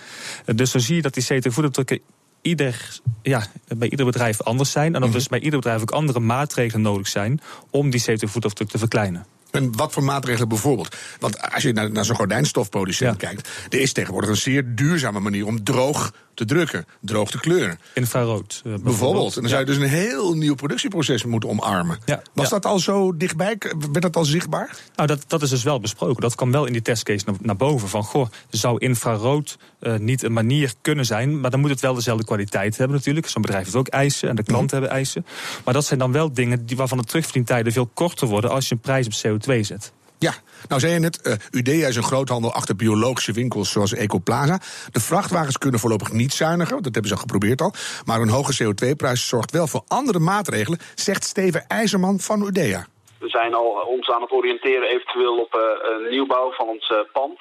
dus 0.54 0.72
dan 0.72 0.80
zie 0.80 0.96
je 0.96 1.02
dat 1.02 1.14
die 1.14 1.24
CO2-voetafdrukken 1.24 2.00
ieder, 2.42 3.00
ja, 3.22 3.46
bij 3.76 3.88
ieder 3.88 4.06
bedrijf 4.06 4.42
anders 4.42 4.70
zijn. 4.70 4.94
En 4.94 5.00
dat 5.00 5.12
dus 5.12 5.28
bij 5.28 5.40
ieder 5.40 5.58
bedrijf 5.58 5.80
ook 5.80 5.90
andere 5.90 6.20
maatregelen 6.20 6.82
nodig 6.82 7.08
zijn 7.08 7.40
om 7.70 7.90
die 7.90 8.02
CO2-voetafdruk 8.10 8.68
te 8.68 8.78
verkleinen. 8.78 9.26
En 9.50 9.76
wat 9.76 9.92
voor 9.92 10.02
maatregelen 10.02 10.48
bijvoorbeeld? 10.48 10.96
Want 11.18 11.52
als 11.52 11.62
je 11.62 11.72
naar, 11.72 11.90
naar 11.90 12.04
zo'n 12.04 12.16
gordijnstofproducent 12.16 13.16
kijkt, 13.16 13.48
er 13.70 13.80
is 13.80 13.92
tegenwoordig 13.92 14.30
een 14.30 14.36
zeer 14.36 14.74
duurzame 14.74 15.20
manier 15.20 15.46
om 15.46 15.64
droog 15.64 16.12
te 16.34 16.44
drukken, 16.44 16.86
droog 17.00 17.30
te 17.30 17.40
kleuren. 17.40 17.78
Infrarood. 17.94 18.62
Uh, 18.66 18.74
bijvoorbeeld. 18.74 19.34
En 19.34 19.40
dan 19.40 19.50
zou 19.50 19.60
je 19.60 19.66
dus 19.66 19.76
een 19.76 19.82
heel 19.82 20.34
nieuw 20.34 20.54
productieproces 20.54 21.24
moeten 21.24 21.48
omarmen. 21.48 21.98
Ja. 22.04 22.22
Was 22.32 22.48
dat 22.48 22.66
al 22.66 22.78
zo 22.78 23.16
dichtbij? 23.16 23.56
Werd 23.92 24.02
dat 24.02 24.16
al 24.16 24.24
zichtbaar? 24.24 24.76
Nou, 24.96 25.08
dat, 25.08 25.24
dat 25.26 25.42
is 25.42 25.50
dus 25.50 25.62
wel 25.62 25.80
besproken. 25.80 26.22
Dat 26.22 26.34
kwam 26.34 26.52
wel 26.52 26.66
in 26.66 26.72
die 26.72 26.82
testcase 26.82 27.24
naar, 27.26 27.34
naar 27.40 27.56
boven. 27.56 27.88
Van, 27.88 28.04
goh, 28.04 28.28
zou 28.50 28.78
infrarood 28.78 29.58
uh, 29.80 29.96
niet 29.96 30.22
een 30.22 30.32
manier 30.32 30.72
kunnen 30.80 31.04
zijn... 31.04 31.40
maar 31.40 31.50
dan 31.50 31.60
moet 31.60 31.70
het 31.70 31.80
wel 31.80 31.94
dezelfde 31.94 32.24
kwaliteit 32.24 32.76
hebben 32.76 32.96
natuurlijk. 32.96 33.28
Zo'n 33.28 33.42
bedrijf 33.42 33.64
heeft 33.64 33.76
ook 33.76 33.88
eisen 33.88 34.28
en 34.28 34.36
de 34.36 34.42
klanten 34.42 34.66
mhm. 34.66 34.74
hebben 34.74 34.90
eisen. 34.90 35.26
Maar 35.64 35.74
dat 35.74 35.84
zijn 35.84 35.98
dan 35.98 36.12
wel 36.12 36.32
dingen 36.32 36.66
die, 36.66 36.76
waarvan 36.76 36.98
de 36.98 37.04
terugverdientijden 37.04 37.72
veel 37.72 37.90
korter 37.94 38.28
worden... 38.28 38.50
als 38.50 38.68
je 38.68 38.74
een 38.74 38.80
prijs 38.80 39.06
op 39.06 39.12
CO2 39.12 39.60
zet. 39.60 39.92
Ja, 40.28 40.34
nou 40.68 40.80
zei 40.80 40.92
je 40.92 40.98
net, 40.98 41.16
uh, 41.26 41.32
Udea 41.58 41.88
is 41.88 41.96
een 41.96 42.10
groothandel 42.12 42.52
achter 42.52 42.76
biologische 42.76 43.32
winkels 43.32 43.72
zoals 43.72 43.94
Ecoplaza. 43.94 44.58
De 44.92 45.00
vrachtwagens 45.00 45.58
kunnen 45.58 45.80
voorlopig 45.80 46.12
niet 46.12 46.32
zuiniger, 46.32 46.76
dat 46.76 46.92
hebben 46.94 47.10
ze 47.10 47.14
al 47.14 47.26
geprobeerd 47.26 47.60
al. 47.60 47.72
Maar 48.06 48.20
een 48.20 48.36
hoge 48.38 48.54
CO2-prijs 48.58 49.28
zorgt 49.28 49.50
wel 49.50 49.66
voor 49.66 49.84
andere 49.88 50.18
maatregelen, 50.18 50.78
zegt 50.94 51.24
Steven 51.24 51.64
IJzerman 51.68 52.18
van 52.18 52.46
Udea. 52.46 52.86
We 53.18 53.28
zijn 53.28 53.54
al 53.54 53.68
ons 53.96 54.10
aan 54.10 54.22
het 54.22 54.32
oriënteren 54.32 54.88
eventueel 54.88 55.36
op 55.38 55.54
uh, 55.54 55.62
een 55.90 56.10
nieuwbouw 56.10 56.52
van 56.52 56.68
ons 56.68 56.92
pand. 57.12 57.38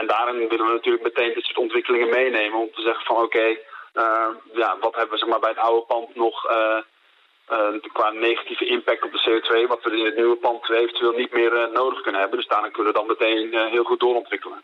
en 0.00 0.06
daarin 0.06 0.48
willen 0.48 0.66
we 0.66 0.72
natuurlijk 0.72 1.04
meteen 1.04 1.34
dit 1.34 1.44
soort 1.44 1.58
ontwikkelingen 1.58 2.08
meenemen 2.08 2.58
om 2.60 2.70
te 2.74 2.82
zeggen 2.82 3.04
van 3.06 3.16
oké, 3.16 3.46
ja, 4.62 4.76
wat 4.80 4.94
hebben 4.94 5.12
we 5.14 5.18
zeg 5.18 5.28
maar, 5.28 5.44
bij 5.46 5.54
het 5.56 5.66
oude 5.68 5.86
pand 5.86 6.14
nog 6.14 6.36
qua 7.92 8.10
negatieve 8.10 8.66
impact 8.66 9.04
op 9.04 9.12
de 9.12 9.24
CO2, 9.26 9.68
wat 9.68 9.82
we 9.82 9.98
in 9.98 10.04
het 10.04 10.16
nieuwe 10.16 10.36
pand 10.36 10.70
eventueel 10.70 11.12
niet 11.12 11.32
meer 11.32 11.52
uh, 11.52 11.74
nodig 11.74 12.00
kunnen 12.00 12.20
hebben. 12.20 12.38
Dus 12.38 12.48
daarna 12.48 12.68
kunnen 12.68 12.92
we 12.92 12.98
dan 12.98 13.06
meteen 13.06 13.46
uh, 13.54 13.70
heel 13.70 13.84
goed 13.84 14.00
doorontwikkelen. 14.00 14.62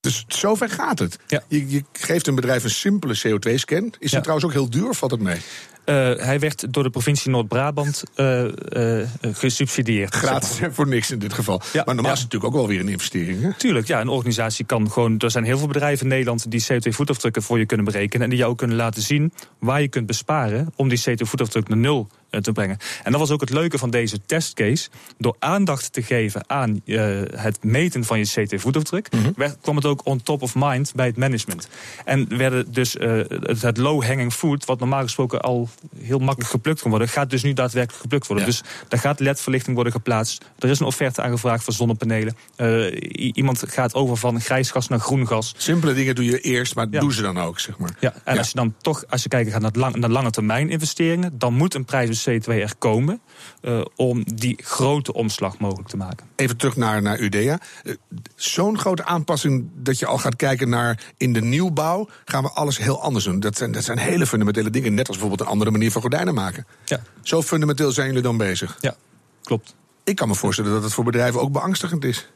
Dus 0.00 0.24
zover 0.28 0.68
gaat 0.68 0.98
het. 0.98 1.18
Ja. 1.26 1.42
Je, 1.48 1.70
je, 1.70 1.84
geeft 1.92 2.26
een 2.26 2.34
bedrijf 2.34 2.64
een 2.64 2.70
simpele 2.70 3.16
CO2-scan. 3.26 3.94
Is 3.98 4.12
het 4.12 4.22
trouwens 4.22 4.48
ook 4.48 4.52
heel 4.52 4.70
duur 4.70 4.88
of 4.88 4.98
valt 4.98 5.10
het 5.10 5.20
mee? 5.20 5.40
Uh, 5.86 5.94
hij 6.16 6.38
werd 6.38 6.72
door 6.72 6.82
de 6.82 6.90
provincie 6.90 7.30
Noord-Brabant 7.30 8.02
uh, 8.16 8.44
uh, 8.44 9.06
gesubsidieerd. 9.20 10.14
Gratis 10.14 10.58
voor 10.70 10.88
niks 10.88 11.10
in 11.10 11.18
dit 11.18 11.32
geval. 11.32 11.60
Ja, 11.72 11.82
maar 11.84 11.94
normaal 11.94 12.12
is 12.12 12.20
het 12.20 12.32
natuurlijk 12.32 12.54
ook 12.54 12.60
wel 12.60 12.68
weer 12.68 12.80
een 12.80 12.92
investering. 12.92 13.42
Hè? 13.42 13.52
Tuurlijk, 13.54 13.86
ja. 13.86 14.00
Een 14.00 14.08
organisatie 14.08 14.64
kan 14.64 14.90
gewoon. 14.90 15.18
Er 15.18 15.30
zijn 15.30 15.44
heel 15.44 15.58
veel 15.58 15.66
bedrijven 15.66 16.02
in 16.02 16.08
Nederland 16.08 16.50
die 16.50 16.64
CO2-voetafdrukken 16.72 17.42
voor 17.42 17.58
je 17.58 17.66
kunnen 17.66 17.86
berekenen. 17.86 18.24
En 18.24 18.30
die 18.30 18.38
jou 18.38 18.54
kunnen 18.54 18.76
laten 18.76 19.02
zien 19.02 19.32
waar 19.58 19.80
je 19.80 19.88
kunt 19.88 20.06
besparen 20.06 20.72
om 20.76 20.88
die 20.88 21.00
CO2-voetafdruk 21.00 21.68
naar 21.68 21.78
nul 21.78 22.08
eh, 22.08 22.25
te 22.30 22.52
brengen. 22.52 22.78
En 23.04 23.10
dat 23.10 23.20
was 23.20 23.30
ook 23.30 23.40
het 23.40 23.50
leuke 23.50 23.78
van 23.78 23.90
deze 23.90 24.20
testcase. 24.26 24.88
Door 25.18 25.36
aandacht 25.38 25.92
te 25.92 26.02
geven 26.02 26.44
aan 26.46 26.80
uh, 26.84 27.22
het 27.34 27.64
meten 27.64 28.04
van 28.04 28.18
je 28.18 28.24
CT-voetafdruk, 28.24 29.12
mm 29.12 29.34
kwam 29.60 29.76
het 29.76 29.84
ook 29.84 30.00
on 30.04 30.22
top 30.22 30.42
of 30.42 30.54
mind 30.54 30.92
bij 30.94 31.06
het 31.06 31.16
management. 31.16 31.68
En 32.04 32.36
werden 32.36 32.72
dus 32.72 32.94
uh, 32.94 33.20
het 33.50 33.76
low-hanging 33.76 34.32
fruit, 34.32 34.64
wat 34.64 34.78
normaal 34.78 35.02
gesproken 35.02 35.40
al 35.40 35.68
heel 35.98 36.18
makkelijk 36.18 36.50
geplukt 36.50 36.80
kan 36.80 36.90
worden, 36.90 37.08
gaat 37.08 37.30
dus 37.30 37.42
nu 37.42 37.52
daadwerkelijk 37.52 38.02
geplukt 38.02 38.26
worden. 38.26 38.46
Dus 38.46 38.62
daar 38.88 39.00
gaat 39.00 39.20
LED-verlichting 39.20 39.74
worden 39.74 39.92
geplaatst. 39.92 40.44
Er 40.58 40.68
is 40.68 40.80
een 40.80 40.86
offerte 40.86 41.22
aangevraagd 41.22 41.64
voor 41.64 41.72
zonnepanelen. 41.72 42.36
iemand 43.32 43.62
gaat 43.66 43.94
over 43.94 44.16
van 44.16 44.40
grijs 44.40 44.70
gas 44.70 44.88
naar 44.88 45.00
groen 45.00 45.26
gas. 45.26 45.54
Simpele 45.56 45.94
dingen 45.94 46.14
doe 46.14 46.24
je 46.24 46.40
eerst, 46.40 46.74
maar 46.74 46.86
ja. 46.90 47.00
doe 47.00 47.14
ze 47.14 47.22
dan 47.22 47.38
ook, 47.38 47.60
zeg 47.60 47.78
maar. 47.78 47.96
Ja, 48.00 48.14
en 48.24 48.38
als 48.38 48.48
je 48.48 48.54
dan 48.54 48.74
toch, 48.80 49.04
als 49.08 49.22
je 49.22 49.28
kijkt 49.28 49.50
gaat 49.50 49.60
naar, 49.60 49.70
lang, 49.74 49.96
naar 49.96 50.10
lange 50.10 50.30
termijn 50.30 50.70
investeringen, 50.70 51.38
dan 51.38 51.54
moet 51.54 51.74
een 51.74 51.84
prijs 51.84 52.08
CO2 52.28 52.46
er 52.46 52.74
komen. 52.78 53.20
Uh, 53.62 53.84
om 53.96 54.24
die 54.34 54.58
grote 54.62 55.12
omslag 55.12 55.58
mogelijk 55.58 55.88
te 55.88 55.96
maken. 55.96 56.26
Even 56.36 56.56
terug 56.56 56.76
naar, 56.76 57.02
naar 57.02 57.20
Udea. 57.20 57.60
Uh, 57.84 57.94
Zo'n 58.34 58.78
grote 58.78 59.04
aanpassing 59.04 59.68
dat 59.74 59.98
je 59.98 60.06
al 60.06 60.18
gaat 60.18 60.36
kijken 60.36 60.68
naar 60.68 61.12
in 61.16 61.32
de 61.32 61.40
nieuwbouw, 61.40 62.08
gaan 62.24 62.42
we 62.42 62.50
alles 62.50 62.78
heel 62.78 63.02
anders 63.02 63.24
doen. 63.24 63.40
Dat 63.40 63.56
zijn, 63.56 63.72
dat 63.72 63.84
zijn 63.84 63.98
hele 63.98 64.26
fundamentele 64.26 64.70
dingen, 64.70 64.94
net 64.94 65.08
als 65.08 65.16
bijvoorbeeld 65.16 65.48
een 65.48 65.54
andere 65.54 65.70
manier 65.70 65.92
van 65.92 66.00
gordijnen 66.00 66.34
maken. 66.34 66.66
Ja. 66.84 67.02
Zo 67.22 67.42
fundamenteel 67.42 67.92
zijn 67.92 68.06
jullie 68.06 68.22
dan 68.22 68.36
bezig? 68.36 68.76
Ja, 68.80 68.96
klopt. 69.42 69.74
Ik 70.04 70.16
kan 70.16 70.28
me 70.28 70.34
voorstellen 70.34 70.72
dat 70.72 70.82
het 70.82 70.92
voor 70.92 71.04
bedrijven 71.04 71.40
ook 71.40 71.52
beangstigend 71.52 72.04
is. 72.04 72.28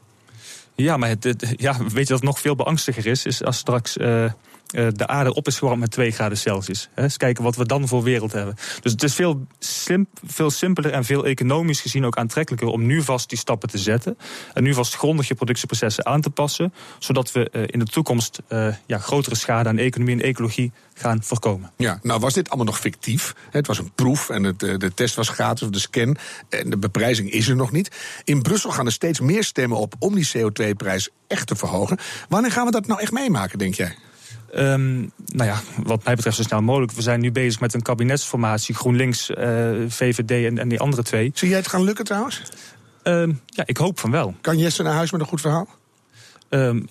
Ja, 0.75 0.97
maar 0.97 1.09
het, 1.09 1.25
het, 1.25 1.55
ja, 1.57 1.77
weet 1.87 2.07
je 2.07 2.14
wat 2.14 2.23
nog 2.23 2.40
veel 2.40 2.55
beangstiger 2.55 3.07
is? 3.07 3.27
Is 3.27 3.45
als 3.45 3.57
straks 3.57 3.97
uh, 3.97 4.33
de 4.70 5.06
aarde 5.06 5.35
op 5.35 5.46
is 5.46 5.59
gewarmd 5.59 5.80
met 5.80 5.90
2 5.90 6.11
graden 6.11 6.38
Celsius. 6.38 6.88
Eens 6.94 7.16
kijken 7.16 7.44
wat 7.44 7.56
we 7.56 7.66
dan 7.66 7.88
voor 7.88 8.02
wereld 8.02 8.33
hebben. 8.33 8.54
Dus 8.80 8.92
het 8.92 9.02
is 9.02 9.14
veel, 9.14 9.46
sim, 9.59 10.06
veel 10.26 10.50
simpeler 10.50 10.92
en 10.92 11.04
veel 11.04 11.26
economisch 11.26 11.80
gezien 11.80 12.04
ook 12.04 12.16
aantrekkelijker 12.16 12.68
om 12.68 12.87
nu 12.87 13.02
vast 13.02 13.28
die 13.28 13.38
stappen 13.38 13.68
te 13.68 13.78
zetten. 13.78 14.18
En 14.54 14.62
nu 14.62 14.74
vast 14.74 14.94
grondig 14.94 15.28
je 15.28 15.35
productieprocessen 15.35 16.06
aan 16.06 16.20
te 16.20 16.30
passen. 16.30 16.72
Zodat 16.98 17.33
we 17.33 17.50
uh, 17.52 17.62
in 17.66 17.78
de 17.78 17.85
toekomst 17.85 18.40
uh, 18.48 18.74
ja, 18.87 18.98
grotere 18.98 19.35
schade 19.35 19.68
aan 19.68 19.78
economie 19.78 20.14
en 20.14 20.22
ecologie 20.22 20.72
gaan 20.94 21.22
voorkomen. 21.22 21.70
Ja, 21.76 21.98
nou 22.02 22.20
was 22.20 22.35
dit 22.35 22.48
allemaal 22.48 22.66
nog 22.66 22.78
fictief. 22.78 23.35
Het 23.50 23.66
was 23.66 23.78
een 23.78 23.92
proef 23.94 24.28
en 24.28 24.42
de 24.56 24.92
test 24.94 25.14
was 25.14 25.28
gratis, 25.28 25.62
of 25.62 25.70
de 25.70 25.78
scan. 25.78 26.16
En 26.48 26.70
de 26.70 26.78
beprijzing 26.78 27.30
is 27.30 27.48
er 27.48 27.56
nog 27.56 27.72
niet. 27.72 27.96
In 28.24 28.42
Brussel 28.42 28.70
gaan 28.70 28.87
er 28.87 28.92
steeds 28.92 29.20
meer 29.20 29.44
stemmen 29.44 29.78
op 29.78 29.94
om 29.98 30.14
die 30.14 30.30
CO2-prijs 30.37 31.09
echt 31.26 31.46
te 31.46 31.56
verhogen. 31.56 31.98
Wanneer 32.28 32.50
gaan 32.50 32.64
we 32.64 32.70
dat 32.70 32.87
nou 32.87 33.00
echt 33.00 33.12
meemaken, 33.12 33.59
denk 33.59 33.74
jij? 33.74 33.96
Um, 34.56 35.12
nou 35.26 35.48
ja, 35.50 35.60
wat 35.82 36.04
mij 36.04 36.14
betreft 36.14 36.36
zo 36.36 36.42
snel 36.42 36.62
mogelijk. 36.62 36.92
We 36.92 37.02
zijn 37.02 37.20
nu 37.20 37.32
bezig 37.32 37.60
met 37.60 37.74
een 37.74 37.82
kabinetsformatie. 37.82 38.74
GroenLinks, 38.74 39.30
uh, 39.30 39.36
VVD 39.88 40.30
en, 40.30 40.58
en 40.58 40.68
die 40.68 40.80
andere 40.80 41.02
twee. 41.02 41.30
Zie 41.34 41.48
jij 41.48 41.58
het 41.58 41.68
gaan 41.68 41.82
lukken 41.82 42.04
trouwens? 42.04 42.42
Um, 43.04 43.40
ja, 43.46 43.62
ik 43.66 43.76
hoop 43.76 43.98
van 43.98 44.10
wel. 44.10 44.34
Kan 44.40 44.58
Jesse 44.58 44.82
naar 44.82 44.94
huis 44.94 45.10
met 45.10 45.20
een 45.20 45.26
goed 45.26 45.40
verhaal? 45.40 45.68
Um, 46.50 46.86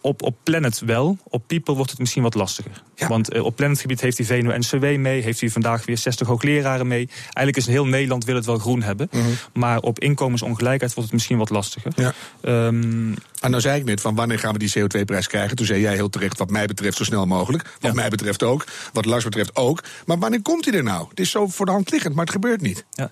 op, 0.00 0.22
op 0.22 0.36
Planet 0.42 0.78
wel. 0.78 1.18
Op 1.22 1.42
People 1.46 1.74
wordt 1.74 1.90
het 1.90 2.00
misschien 2.00 2.22
wat 2.22 2.34
lastiger. 2.34 2.82
Want 3.08 3.34
uh, 3.34 3.44
op 3.44 3.56
Planetgebied 3.56 4.00
heeft 4.00 4.18
hij 4.18 4.26
VNO-NCW 4.26 4.84
mee. 4.98 5.22
Heeft 5.22 5.40
hij 5.40 5.50
vandaag 5.50 5.84
weer 5.84 5.98
60 5.98 6.26
hoogleraren 6.26 6.86
mee. 6.86 7.08
Eigenlijk 7.22 7.56
is 7.56 7.66
heel 7.66 7.86
Nederland 7.86 8.24
wil 8.24 8.34
het 8.34 8.46
wel 8.46 8.58
groen 8.58 8.82
hebben. 8.82 9.08
Mm 9.10 9.20
-hmm. 9.20 9.34
Maar 9.52 9.80
op 9.80 9.98
inkomensongelijkheid 9.98 10.94
wordt 10.94 11.10
het 11.10 11.12
misschien 11.12 11.38
wat 11.38 11.50
lastiger. 11.50 11.92
Ja. 11.96 12.14
Um, 12.66 13.14
en 13.40 13.50
nou 13.50 13.60
zei 13.60 13.78
ik 13.78 13.84
net 13.84 14.00
van 14.00 14.14
wanneer 14.14 14.38
gaan 14.38 14.52
we 14.52 14.58
die 14.58 14.72
CO2-prijs 14.78 15.26
krijgen. 15.26 15.56
Toen 15.56 15.66
zei 15.66 15.80
jij 15.80 15.94
heel 15.94 16.10
terecht 16.10 16.38
wat 16.38 16.50
mij 16.50 16.66
betreft 16.66 16.96
zo 16.96 17.04
snel 17.04 17.26
mogelijk. 17.26 17.62
Wat 17.62 17.74
ja. 17.80 17.92
mij 17.92 18.08
betreft 18.08 18.42
ook. 18.42 18.64
Wat 18.92 19.04
Lars 19.04 19.24
betreft 19.24 19.56
ook. 19.56 19.82
Maar 20.06 20.18
wanneer 20.18 20.42
komt 20.42 20.64
hij 20.64 20.74
er 20.74 20.82
nou? 20.82 21.06
Het 21.08 21.20
is 21.20 21.30
zo 21.30 21.46
voor 21.46 21.66
de 21.66 21.72
hand 21.72 21.90
liggend, 21.90 22.14
maar 22.14 22.24
het 22.24 22.34
gebeurt 22.34 22.60
niet. 22.60 22.84
Ja. 22.90 23.10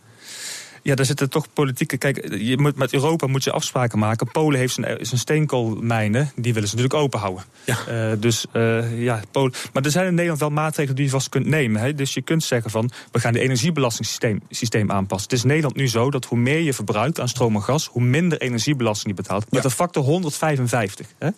Ja, 0.83 0.95
daar 0.95 1.07
zitten 1.07 1.31
toch 1.31 1.47
politieke. 1.53 1.97
Kijk, 1.97 2.35
je 2.35 2.59
moet, 2.59 2.77
met 2.77 2.93
Europa 2.93 3.27
moet 3.27 3.45
je 3.45 3.53
afspraken 3.53 3.99
maken. 3.99 4.31
Polen 4.31 4.59
heeft 4.59 4.75
zijn, 4.75 5.07
zijn 5.07 5.21
steenkoolmijnen, 5.21 6.33
die 6.37 6.55
willen 6.55 6.69
ze 6.69 6.75
natuurlijk 6.77 7.03
open 7.03 7.19
houden. 7.21 7.45
Ja. 7.65 7.77
Uh, 7.89 8.13
dus 8.21 8.47
uh, 8.53 9.03
ja, 9.03 9.21
Polen. 9.31 9.53
Maar 9.73 9.85
er 9.85 9.91
zijn 9.91 10.07
in 10.07 10.15
Nederland 10.15 10.41
wel 10.41 10.51
maatregelen 10.51 10.97
die 10.97 11.05
je 11.05 11.11
vast 11.11 11.29
kunt 11.29 11.47
nemen. 11.47 11.81
Hè? 11.81 11.95
Dus 11.95 12.15
je 12.15 12.23
kunt 12.23 12.45
zeggen 12.45 12.71
van 12.71 12.91
we 13.13 13.21
gaan 13.21 13.33
het 13.33 13.43
energiebelastingssysteem 13.43 14.41
systeem 14.49 14.91
aanpassen. 14.91 15.29
Het 15.29 15.39
is 15.39 15.43
in 15.43 15.49
Nederland 15.49 15.77
nu 15.77 15.89
zo 15.89 16.11
dat 16.11 16.25
hoe 16.25 16.39
meer 16.39 16.61
je 16.61 16.73
verbruikt 16.73 17.21
aan 17.21 17.29
stroom 17.29 17.55
en 17.55 17.63
gas, 17.63 17.87
hoe 17.87 18.03
minder 18.03 18.41
energiebelasting 18.41 19.17
je 19.17 19.23
betaalt. 19.23 19.51
Met 19.51 19.65
een 19.65 19.71
factor 19.71 20.05
155. 20.05 21.07
Hè? 21.19 21.29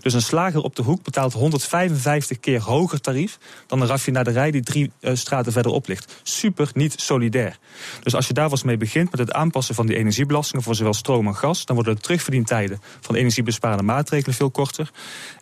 Dus 0.00 0.14
een 0.14 0.22
slager 0.22 0.60
op 0.60 0.76
de 0.76 0.82
hoek 0.82 1.02
betaalt 1.02 1.32
155 1.32 2.40
keer 2.40 2.60
hoger 2.60 3.00
tarief 3.00 3.38
dan 3.66 3.80
een 3.80 3.86
raffinaderij 3.86 4.50
die 4.50 4.62
drie 4.62 4.90
uh, 5.00 5.14
straten 5.14 5.52
verderop 5.52 5.88
ligt. 5.88 6.20
Super 6.22 6.70
niet 6.74 7.00
solidair. 7.00 7.58
Dus 8.02 8.14
als 8.14 8.26
je 8.26 8.34
daar 8.34 8.48
was 8.48 8.62
mee 8.62 8.76
begint 8.76 8.92
met 8.94 9.20
het 9.20 9.32
aanpassen 9.32 9.74
van 9.74 9.86
die 9.86 9.96
energiebelastingen 9.96 10.64
voor 10.64 10.74
zowel 10.74 10.94
stroom 10.94 11.26
en 11.26 11.36
gas, 11.36 11.64
dan 11.64 11.76
worden 11.76 11.94
de 11.94 12.00
terugverdientijden 12.00 12.80
van 13.00 13.14
energiebesparende 13.14 13.82
maatregelen 13.82 14.34
veel 14.34 14.50
korter. 14.50 14.90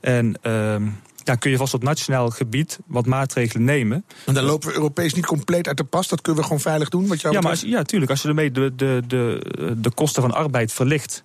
En 0.01 0.39
uh, 0.43 0.77
ja, 1.25 1.35
kun 1.35 1.51
je 1.51 1.57
vast 1.57 1.75
op 1.75 1.83
nationaal 1.83 2.31
gebied 2.31 2.79
wat 2.87 3.07
maatregelen 3.07 3.65
nemen. 3.65 4.05
En 4.27 4.35
dan 4.35 4.45
lopen 4.45 4.69
we 4.69 4.75
Europees 4.75 5.15
niet 5.15 5.27
compleet 5.27 5.69
uit 5.69 5.77
de 5.77 5.85
pas. 5.85 6.09
Dat 6.09 6.21
kunnen 6.21 6.41
we 6.41 6.47
gewoon 6.47 6.63
veilig 6.63 6.89
doen. 6.89 7.07
Wat 7.07 7.21
jou 7.21 7.35
ja, 7.35 7.41
maar 7.41 7.51
als, 7.51 7.61
ja, 7.61 7.83
tuurlijk. 7.83 8.11
Als 8.11 8.23
je 8.23 8.29
ermee 8.29 8.51
de, 8.51 8.75
de, 8.75 9.03
de, 9.07 9.75
de 9.79 9.91
kosten 9.91 10.23
van 10.23 10.33
arbeid 10.33 10.73
verlicht. 10.73 11.25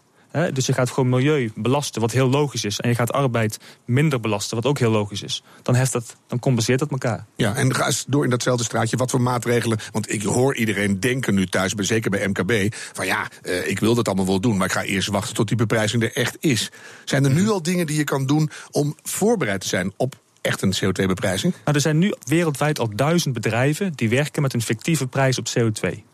Dus 0.53 0.65
je 0.65 0.73
gaat 0.73 0.89
gewoon 0.89 1.09
milieu 1.09 1.51
belasten, 1.55 2.01
wat 2.01 2.11
heel 2.11 2.29
logisch 2.29 2.63
is. 2.63 2.79
En 2.79 2.89
je 2.89 2.95
gaat 2.95 3.11
arbeid 3.11 3.57
minder 3.85 4.19
belasten, 4.19 4.55
wat 4.55 4.65
ook 4.65 4.79
heel 4.79 4.91
logisch 4.91 5.23
is. 5.23 5.43
Dan, 5.61 5.75
heft 5.75 5.91
dat, 5.91 6.15
dan 6.27 6.39
compenseert 6.39 6.79
dat 6.79 6.91
elkaar. 6.91 7.25
Ja, 7.35 7.55
en 7.55 7.75
ga 7.75 7.85
eens 7.85 8.05
door 8.07 8.23
in 8.23 8.29
datzelfde 8.29 8.63
straatje. 8.63 8.97
Wat 8.97 9.11
voor 9.11 9.21
maatregelen. 9.21 9.79
Want 9.91 10.13
ik 10.13 10.23
hoor 10.23 10.55
iedereen 10.55 10.99
denken 10.99 11.35
nu 11.35 11.45
thuis, 11.45 11.73
zeker 11.77 12.09
bij 12.09 12.27
MKB. 12.27 12.75
Van 12.93 13.05
ja, 13.05 13.27
uh, 13.43 13.67
ik 13.67 13.79
wil 13.79 13.95
dat 13.95 14.07
allemaal 14.07 14.25
wel 14.25 14.39
doen. 14.39 14.57
Maar 14.57 14.67
ik 14.67 14.73
ga 14.73 14.83
eerst 14.83 15.09
wachten 15.09 15.35
tot 15.35 15.47
die 15.47 15.57
beprijzing 15.57 16.03
er 16.03 16.15
echt 16.15 16.37
is. 16.39 16.71
Zijn 17.05 17.25
er 17.25 17.31
nu 17.31 17.49
al 17.49 17.61
dingen 17.61 17.85
die 17.85 17.97
je 17.97 18.03
kan 18.03 18.25
doen 18.25 18.49
om 18.71 18.95
voorbereid 19.03 19.61
te 19.61 19.67
zijn 19.67 19.93
op 19.97 20.15
echt 20.41 20.61
een 20.61 20.73
CO2-beprijzing? 20.75 21.53
Nou, 21.63 21.75
er 21.75 21.81
zijn 21.81 21.97
nu 21.97 22.13
wereldwijd 22.25 22.79
al 22.79 22.89
duizend 22.95 23.33
bedrijven 23.33 23.93
die 23.95 24.09
werken 24.09 24.41
met 24.41 24.53
een 24.53 24.61
fictieve 24.61 25.07
prijs 25.07 25.37
op 25.37 25.47
CO2. 25.59 26.06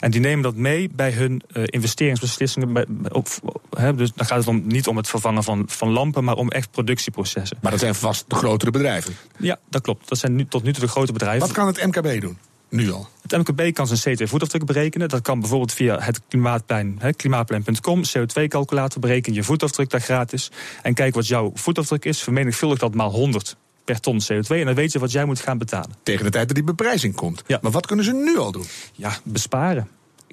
En 0.00 0.10
die 0.10 0.20
nemen 0.20 0.42
dat 0.42 0.54
mee 0.54 0.90
bij 0.94 1.12
hun 1.12 1.42
uh, 1.52 1.62
investeringsbeslissingen. 1.66 2.72
Bij, 2.72 2.86
op, 3.08 3.28
he, 3.70 3.94
dus 3.94 4.12
dan 4.14 4.26
gaat 4.26 4.38
het 4.38 4.46
om, 4.46 4.62
niet 4.66 4.86
om 4.86 4.96
het 4.96 5.08
vervangen 5.08 5.42
van, 5.42 5.64
van 5.66 5.90
lampen, 5.90 6.24
maar 6.24 6.36
om 6.36 6.50
echt 6.50 6.70
productieprocessen. 6.70 7.58
Maar 7.62 7.70
dat 7.70 7.80
zijn 7.80 7.94
vast 7.94 8.24
de 8.28 8.34
grotere 8.34 8.70
bedrijven. 8.70 9.16
Ja, 9.38 9.58
dat 9.68 9.82
klopt. 9.82 10.08
Dat 10.08 10.18
zijn 10.18 10.36
nu, 10.36 10.46
tot 10.46 10.62
nu 10.62 10.72
toe 10.72 10.82
de 10.82 10.88
grote 10.88 11.12
bedrijven. 11.12 11.40
Wat 11.40 11.52
kan 11.52 11.66
het 11.66 11.86
MKB 11.86 12.20
doen? 12.20 12.38
Nu 12.68 12.92
al. 12.92 13.08
Het 13.22 13.48
MKB 13.48 13.74
kan 13.74 13.86
zijn 13.86 14.18
CO2-voetafdruk 14.18 14.64
berekenen. 14.64 15.08
Dat 15.08 15.22
kan 15.22 15.40
bijvoorbeeld 15.40 15.72
via 15.72 15.98
het 16.00 16.20
klimaatplein, 16.28 17.00
klimaatplein.com, 17.16 18.02
CO2-calculator, 18.04 19.00
bereken 19.00 19.32
je 19.32 19.42
voetafdruk 19.42 19.90
daar 19.90 20.00
gratis. 20.00 20.50
En 20.82 20.94
kijk 20.94 21.14
wat 21.14 21.26
jouw 21.26 21.50
voetafdruk 21.54 22.04
is, 22.04 22.22
vermenigvuldig 22.22 22.78
dat 22.78 22.94
maal 22.94 23.10
100 23.10 23.56
per 23.86 24.00
ton 24.00 24.20
CO2. 24.22 24.48
En 24.48 24.64
dan 24.64 24.74
weet 24.74 24.92
je 24.92 24.98
wat 24.98 25.12
jij 25.12 25.24
moet 25.24 25.40
gaan 25.40 25.58
betalen. 25.58 25.96
Tegen 26.02 26.24
de 26.24 26.30
tijd 26.30 26.46
dat 26.46 26.56
die 26.56 26.64
beprijzing 26.64 27.14
komt. 27.14 27.42
Ja. 27.46 27.58
Maar 27.62 27.70
wat 27.70 27.86
kunnen 27.86 28.04
ze 28.04 28.12
nu 28.12 28.38
al 28.38 28.52
doen? 28.52 28.64
Ja, 28.92 29.16
besparen. 29.24 29.88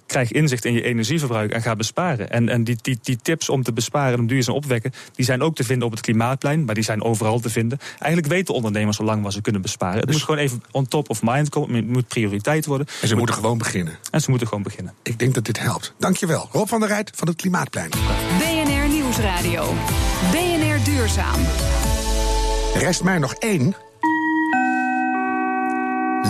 Krijg 0.06 0.32
inzicht 0.32 0.66
in 0.66 0.74
je 0.74 0.82
energieverbruik 0.82 1.52
en 1.52 1.62
ga 1.62 1.76
besparen. 1.76 2.30
En, 2.30 2.50
en 2.50 2.64
die, 2.64 2.78
die, 2.82 3.00
die 3.02 3.18
tips 3.22 3.50
om 3.50 3.64
te 3.64 3.74
besparen 3.74 4.14
en 4.14 4.20
om 4.20 4.28
duurzaam 4.28 4.56
opwekken... 4.56 4.92
die 5.16 5.26
zijn 5.26 5.42
ook 5.42 5.56
te 5.56 5.64
vinden 5.64 5.86
op 5.86 5.92
het 5.92 6.02
klimaatplein, 6.02 6.66
maar 6.66 6.76
die 6.76 6.84
zijn 6.84 7.04
overal 7.04 7.40
te 7.40 7.50
vinden. 7.50 7.80
Eigenlijk 8.00 8.34
weten 8.34 8.54
ondernemers 8.54 9.00
al 9.00 9.06
lang 9.06 9.24
wat 9.24 9.34
ze 9.34 9.42
kunnen 9.42 9.62
besparen. 9.62 9.98
Het 9.98 10.06
dus 10.06 10.16
moet 10.16 10.24
gewoon 10.24 10.40
even 10.40 10.64
on 10.72 10.88
top 10.88 11.10
of 11.10 11.22
mind 11.24 11.50
komen. 11.50 11.76
Het 11.76 11.88
moet 11.88 12.08
prioriteit 12.08 12.66
worden. 12.66 12.88
En 13.02 13.08
ze 13.08 13.16
moeten 13.16 13.36
gewoon 13.36 13.58
beginnen. 13.58 13.98
En 14.12 14.22
ze 14.22 14.30
moeten 14.30 14.48
gewoon 14.48 14.64
beginnen. 14.64 14.94
Ik 15.04 15.20
denk 15.20 15.34
dat 15.34 15.46
dit 15.46 15.60
helpt. 15.60 15.94
Dankjewel. 15.98 16.50
Rob 16.52 16.68
van 16.68 16.80
der 16.80 16.90
Rijt 16.90 17.12
van 17.16 17.28
het 17.28 17.38
Klimaatplein. 17.38 17.90
BNR 17.90 18.88
Nieuwsradio. 18.90 19.74
BNR 20.32 20.84
Duurzaam. 20.84 21.40
Rest 22.74 23.04
mij 23.04 23.18
nog 23.18 23.34
één. 23.34 23.76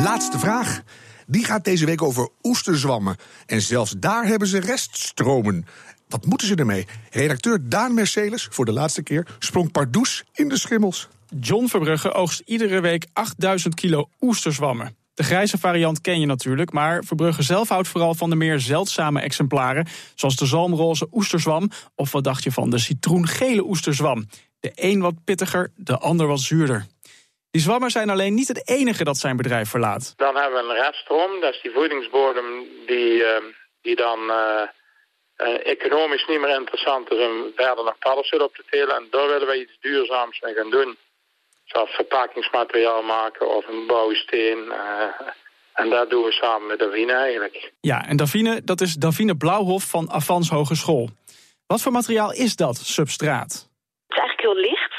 Laatste 0.03 0.39
vraag. 0.39 0.81
Die 1.27 1.45
gaat 1.45 1.63
deze 1.63 1.85
week 1.85 2.01
over 2.01 2.29
oesterzwammen. 2.41 3.15
En 3.45 3.61
zelfs 3.61 3.93
daar 3.97 4.25
hebben 4.25 4.47
ze 4.47 4.59
reststromen. 4.59 5.65
Wat 6.07 6.25
moeten 6.25 6.47
ze 6.47 6.55
ermee? 6.55 6.87
Redacteur 7.09 7.69
Daan 7.69 7.93
Merceles, 7.93 8.47
voor 8.51 8.65
de 8.65 8.71
laatste 8.71 9.03
keer, 9.03 9.27
sprong 9.39 9.71
pardoes 9.71 10.23
in 10.33 10.49
de 10.49 10.57
schimmels. 10.57 11.07
John 11.39 11.67
Verbrugge 11.67 12.13
oogst 12.13 12.41
iedere 12.45 12.79
week 12.79 13.07
8000 13.13 13.75
kilo 13.75 14.09
oesterzwammen. 14.19 14.95
De 15.13 15.23
grijze 15.23 15.57
variant 15.57 16.01
ken 16.01 16.19
je 16.19 16.25
natuurlijk, 16.25 16.71
maar 16.71 17.03
Verbrugge 17.03 17.43
zelf 17.43 17.69
houdt 17.69 17.87
vooral 17.87 18.15
van 18.15 18.29
de 18.29 18.35
meer 18.35 18.59
zeldzame 18.59 19.21
exemplaren, 19.21 19.87
zoals 20.15 20.35
de 20.35 20.45
zalmroze 20.45 21.07
oesterzwam 21.11 21.69
of 21.95 22.11
wat 22.11 22.23
dacht 22.23 22.43
je 22.43 22.51
van 22.51 22.69
de 22.69 22.77
citroengele 22.77 23.63
oesterzwam. 23.65 24.25
De 24.63 24.71
een 24.75 25.01
wat 25.01 25.23
pittiger, 25.25 25.71
de 25.75 25.97
ander 25.97 26.27
wat 26.27 26.39
zuurder. 26.39 26.85
Die 27.51 27.61
zwammen 27.61 27.91
zijn 27.91 28.09
alleen 28.09 28.33
niet 28.33 28.47
het 28.47 28.67
enige 28.69 29.03
dat 29.03 29.17
zijn 29.17 29.37
bedrijf 29.37 29.69
verlaat. 29.69 30.13
Dan 30.17 30.35
hebben 30.35 30.63
we 30.63 30.69
een 30.69 30.81
reststroom, 30.83 31.41
dat 31.41 31.53
is 31.53 31.61
die 31.61 31.71
voedingsbodem 31.71 32.45
die, 32.85 33.13
uh, 33.13 33.27
die 33.81 33.95
dan 33.95 34.19
uh, 34.19 34.61
uh, 35.37 35.67
economisch 35.67 36.25
niet 36.27 36.39
meer 36.39 36.59
interessant 36.59 37.11
is 37.11 37.19
om 37.27 37.51
verder 37.55 37.83
naar 37.83 37.95
paddenstoel 37.99 38.39
op 38.39 38.55
te 38.55 38.63
telen. 38.69 38.95
En 38.95 39.07
daar 39.11 39.27
willen 39.27 39.47
we 39.47 39.61
iets 39.61 39.77
duurzaams 39.81 40.39
mee 40.41 40.53
gaan 40.53 40.69
doen. 40.69 40.97
Zoals 41.63 41.89
verpakkingsmateriaal 41.89 43.01
maken 43.01 43.55
of 43.55 43.67
een 43.67 43.87
bouwsteen. 43.87 44.73
en 45.81 45.89
dat 45.89 46.09
doen 46.09 46.23
we 46.23 46.31
samen 46.31 46.67
met 46.67 46.79
Davine 46.79 47.13
eigenlijk. 47.13 47.71
Ja, 47.81 48.07
en 48.07 48.17
Davine, 48.17 48.63
dat 48.63 48.81
is 48.81 48.93
Davine 48.93 49.37
Blauwhof 49.37 49.83
van 49.83 50.11
Avans 50.11 50.49
Hogeschool. 50.49 51.09
Wat 51.67 51.81
voor 51.81 51.91
materiaal 51.91 52.33
is 52.33 52.55
dat, 52.55 52.77
substraat? 52.77 53.71
Het 54.13 54.23
is 54.23 54.29
eigenlijk 54.29 54.47
heel 54.49 54.69
licht. 54.71 54.93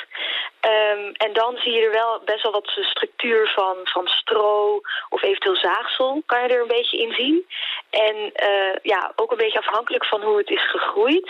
Um, 0.73 1.13
en 1.13 1.33
dan 1.33 1.57
zie 1.57 1.73
je 1.73 1.85
er 1.87 2.01
wel 2.03 2.23
best 2.25 2.43
wel 2.43 2.53
wat 2.53 2.69
structuur 2.69 3.53
van, 3.55 3.77
van 3.83 4.07
stro 4.07 4.81
of 5.09 5.23
eventueel 5.23 5.57
zaagsel 5.57 6.23
kan 6.27 6.43
je 6.43 6.49
er 6.49 6.61
een 6.61 6.77
beetje 6.79 6.99
in 6.99 7.13
zien. 7.13 7.47
En 7.91 8.17
uh, 8.49 8.75
ja, 8.83 9.13
ook 9.17 9.31
een 9.31 9.45
beetje 9.45 9.59
afhankelijk 9.59 10.05
van 10.05 10.23
hoe 10.23 10.39
het 10.39 10.51
is 10.51 10.71
gegroeid, 10.71 11.29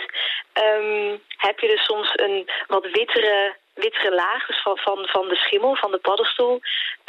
um, 0.53 1.21
heb 1.27 1.59
je 1.59 1.67
dus 1.67 1.85
soms 1.85 2.09
een 2.15 2.49
wat 2.67 2.87
wittere 2.91 3.55
wittere 3.73 4.15
laag, 4.15 4.45
dus 4.47 4.61
van, 4.61 4.77
van, 4.77 4.97
van 5.07 5.27
de 5.27 5.35
schimmel, 5.35 5.75
van 5.75 5.91
de 5.91 5.97
paddenstoel, 5.97 6.59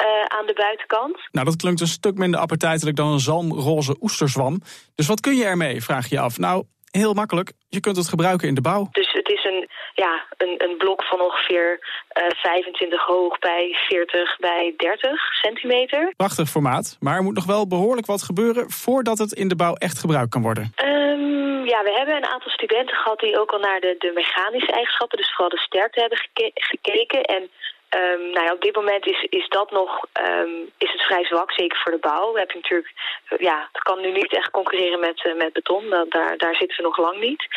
uh, 0.01 0.23
aan 0.27 0.45
de 0.45 0.53
buitenkant. 0.53 1.17
Nou, 1.31 1.45
dat 1.45 1.55
klinkt 1.55 1.81
een 1.81 1.87
stuk 1.87 2.15
minder 2.15 2.39
appetijtelijk 2.39 2.95
dan 2.95 3.11
een 3.11 3.19
zalmroze 3.19 3.97
oesterzwam. 4.01 4.61
Dus 4.95 5.07
wat 5.07 5.19
kun 5.19 5.35
je 5.35 5.45
ermee, 5.45 5.83
vraag 5.83 6.09
je 6.09 6.15
je 6.15 6.21
af. 6.21 6.37
Nou, 6.37 6.63
heel 6.91 7.13
makkelijk. 7.13 7.51
Je 7.69 7.79
kunt 7.79 7.97
het 7.97 8.09
gebruiken 8.09 8.47
in 8.47 8.55
de 8.55 8.61
bouw. 8.61 8.87
Dus 8.91 9.11
het 9.11 9.29
is 9.29 9.43
een, 9.43 9.69
ja, 10.03 10.25
een, 10.37 10.55
een 10.57 10.77
blok 10.77 11.03
van 11.03 11.21
ongeveer 11.21 11.79
uh, 11.79 12.23
25 12.29 13.05
hoog 13.05 13.39
bij 13.39 13.75
40 13.87 14.37
bij 14.37 14.73
30 14.77 15.33
centimeter. 15.33 16.13
Prachtig 16.17 16.49
formaat, 16.49 16.97
maar 16.99 17.15
er 17.15 17.23
moet 17.23 17.35
nog 17.35 17.45
wel 17.45 17.67
behoorlijk 17.67 18.07
wat 18.07 18.23
gebeuren 18.23 18.71
voordat 18.71 19.17
het 19.17 19.31
in 19.31 19.47
de 19.47 19.55
bouw 19.55 19.73
echt 19.73 19.97
gebruikt 19.99 20.29
kan 20.29 20.41
worden. 20.41 20.73
Um, 20.83 21.65
ja, 21.65 21.83
we 21.83 21.93
hebben 21.97 22.15
een 22.15 22.31
aantal 22.33 22.51
studenten 22.51 22.95
gehad 22.95 23.19
die 23.19 23.39
ook 23.39 23.51
al 23.51 23.59
naar 23.59 23.79
de, 23.79 23.95
de 23.99 24.11
mechanische 24.13 24.71
eigenschappen, 24.71 25.17
dus 25.17 25.31
vooral 25.31 25.49
de 25.49 25.57
sterkte 25.57 25.99
hebben 25.99 26.17
geke 26.17 26.51
gekeken. 26.53 27.21
En 27.23 27.49
Um, 27.95 28.29
nou 28.29 28.45
ja, 28.45 28.53
op 28.53 28.61
dit 28.61 28.75
moment 28.75 29.05
is, 29.05 29.25
is 29.29 29.47
dat 29.49 29.71
nog 29.71 30.05
um, 30.29 30.71
is 30.77 30.91
het 30.91 31.01
vrij 31.01 31.25
zwak, 31.25 31.51
zeker 31.51 31.77
voor 31.83 31.91
de 31.91 32.07
bouw. 32.09 32.31
We 32.31 32.37
hebben 32.37 32.55
natuurlijk, 32.55 32.93
ja, 33.37 33.69
het 33.71 33.81
kan 33.81 34.01
nu 34.01 34.11
niet 34.11 34.33
echt 34.33 34.51
concurreren 34.51 34.99
met, 34.99 35.25
uh, 35.25 35.35
met 35.35 35.53
beton. 35.53 35.89
Dat, 35.89 36.11
daar, 36.11 36.37
daar 36.37 36.55
zitten 36.55 36.77
we 36.77 36.83
nog 36.83 36.97
lang 36.97 37.19
niet. 37.19 37.47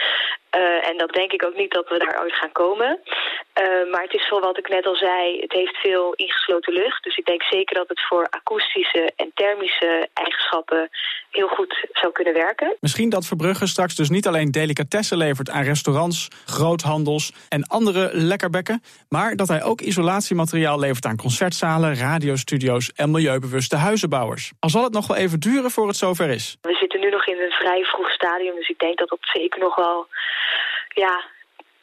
Uh, 0.56 0.88
en 0.88 0.96
dat 0.96 1.12
denk 1.12 1.32
ik 1.32 1.44
ook 1.44 1.56
niet 1.56 1.72
dat 1.72 1.88
we 1.88 1.98
daar 1.98 2.22
ooit 2.22 2.34
gaan 2.34 2.52
komen. 2.52 2.98
Uh, 3.62 3.90
maar 3.92 4.02
het 4.02 4.14
is 4.14 4.26
zoals 4.26 4.44
wat 4.44 4.58
ik 4.58 4.68
net 4.68 4.86
al 4.86 4.96
zei, 4.96 5.40
het 5.40 5.52
heeft 5.52 5.76
veel 5.76 6.12
ingesloten 6.14 6.72
lucht. 6.72 7.04
Dus 7.04 7.16
ik 7.16 7.24
denk 7.24 7.42
zeker 7.42 7.74
dat 7.76 7.88
het 7.88 8.00
voor 8.08 8.26
akoestische 8.30 9.12
en 9.16 9.30
thermische 9.34 10.08
eigenschappen 10.14 10.88
heel 11.30 11.48
goed 11.48 11.86
zou 11.92 12.12
kunnen 12.12 12.34
werken. 12.34 12.76
Misschien 12.80 13.08
dat 13.10 13.26
Verbrugge 13.26 13.66
straks 13.66 13.94
dus 13.94 14.10
niet 14.10 14.26
alleen 14.26 14.50
delicatessen 14.50 15.16
levert 15.16 15.50
aan 15.50 15.62
restaurants, 15.62 16.28
groothandels 16.46 17.32
en 17.48 17.64
andere 17.66 18.10
lekkerbekken, 18.12 18.82
maar 19.08 19.36
dat 19.36 19.48
hij 19.48 19.62
ook 19.62 19.80
isolatiemateriaal 19.80 20.78
levert 20.78 21.04
aan 21.04 21.16
concertzalen, 21.16 21.96
radiostudio's 21.96 22.92
en 22.96 23.10
milieubewuste 23.10 23.76
huizenbouwers. 23.76 24.52
Al 24.58 24.68
zal 24.70 24.84
het 24.84 24.92
nog 24.92 25.06
wel 25.06 25.16
even 25.16 25.40
duren 25.40 25.70
voor 25.70 25.86
het 25.86 25.96
zover 25.96 26.28
is. 26.28 26.56
We 26.60 26.74
zitten 26.74 27.00
nu 27.00 27.10
nog 27.10 27.26
in 27.26 27.40
een 27.40 27.49
vrij 27.60 27.82
vroeg 27.84 28.10
stadium, 28.10 28.54
dus 28.54 28.68
ik 28.68 28.78
denk 28.78 28.98
dat 28.98 29.08
dat 29.08 29.18
zeker 29.20 29.60
nog 29.60 29.76
wel 29.76 30.08
ja, 30.94 31.14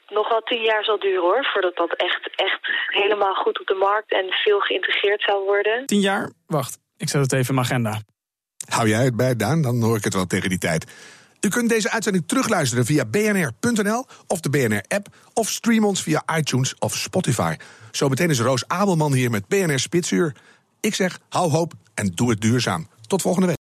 nog 0.09 0.29
wel 0.29 0.41
tien 0.41 0.61
jaar 0.61 0.83
zal 0.83 0.99
duren 0.99 1.21
hoor, 1.21 1.45
voordat 1.53 1.75
dat 1.75 1.93
echt, 1.95 2.29
echt 2.35 2.59
helemaal 2.87 3.33
goed 3.33 3.59
op 3.59 3.67
de 3.67 3.79
markt 3.89 4.11
en 4.11 4.25
veel 4.43 4.59
geïntegreerd 4.59 5.21
zou 5.21 5.43
worden. 5.43 5.85
Tien 5.85 5.99
jaar? 5.99 6.31
Wacht, 6.47 6.79
ik 6.97 7.09
zet 7.09 7.21
het 7.21 7.33
even 7.33 7.47
in 7.47 7.55
mijn 7.55 7.67
agenda. 7.67 8.01
Hou 8.69 8.87
jij 8.87 9.03
het 9.03 9.15
bij, 9.15 9.35
Daan? 9.35 9.61
Dan 9.61 9.81
hoor 9.81 9.97
ik 9.97 10.03
het 10.03 10.13
wel 10.13 10.25
tegen 10.25 10.49
die 10.49 10.57
tijd. 10.57 10.85
U 11.41 11.49
kunt 11.49 11.69
deze 11.69 11.91
uitzending 11.91 12.27
terugluisteren 12.27 12.85
via 12.85 13.05
bnr.nl 13.05 14.05
of 14.27 14.39
de 14.39 14.49
BNR-app... 14.49 15.07
of 15.33 15.49
stream 15.49 15.85
ons 15.85 16.03
via 16.03 16.23
iTunes 16.37 16.75
of 16.79 16.93
Spotify. 16.93 17.55
Zometeen 17.91 18.29
is 18.29 18.39
Roos 18.39 18.67
Abelman 18.67 19.13
hier 19.13 19.29
met 19.29 19.47
BNR 19.47 19.79
Spitsuur. 19.79 20.35
Ik 20.79 20.95
zeg, 20.95 21.19
hou 21.29 21.51
hoop 21.51 21.73
en 21.93 22.11
doe 22.15 22.29
het 22.29 22.41
duurzaam. 22.41 22.87
Tot 23.07 23.21
volgende 23.21 23.47
week. 23.47 23.55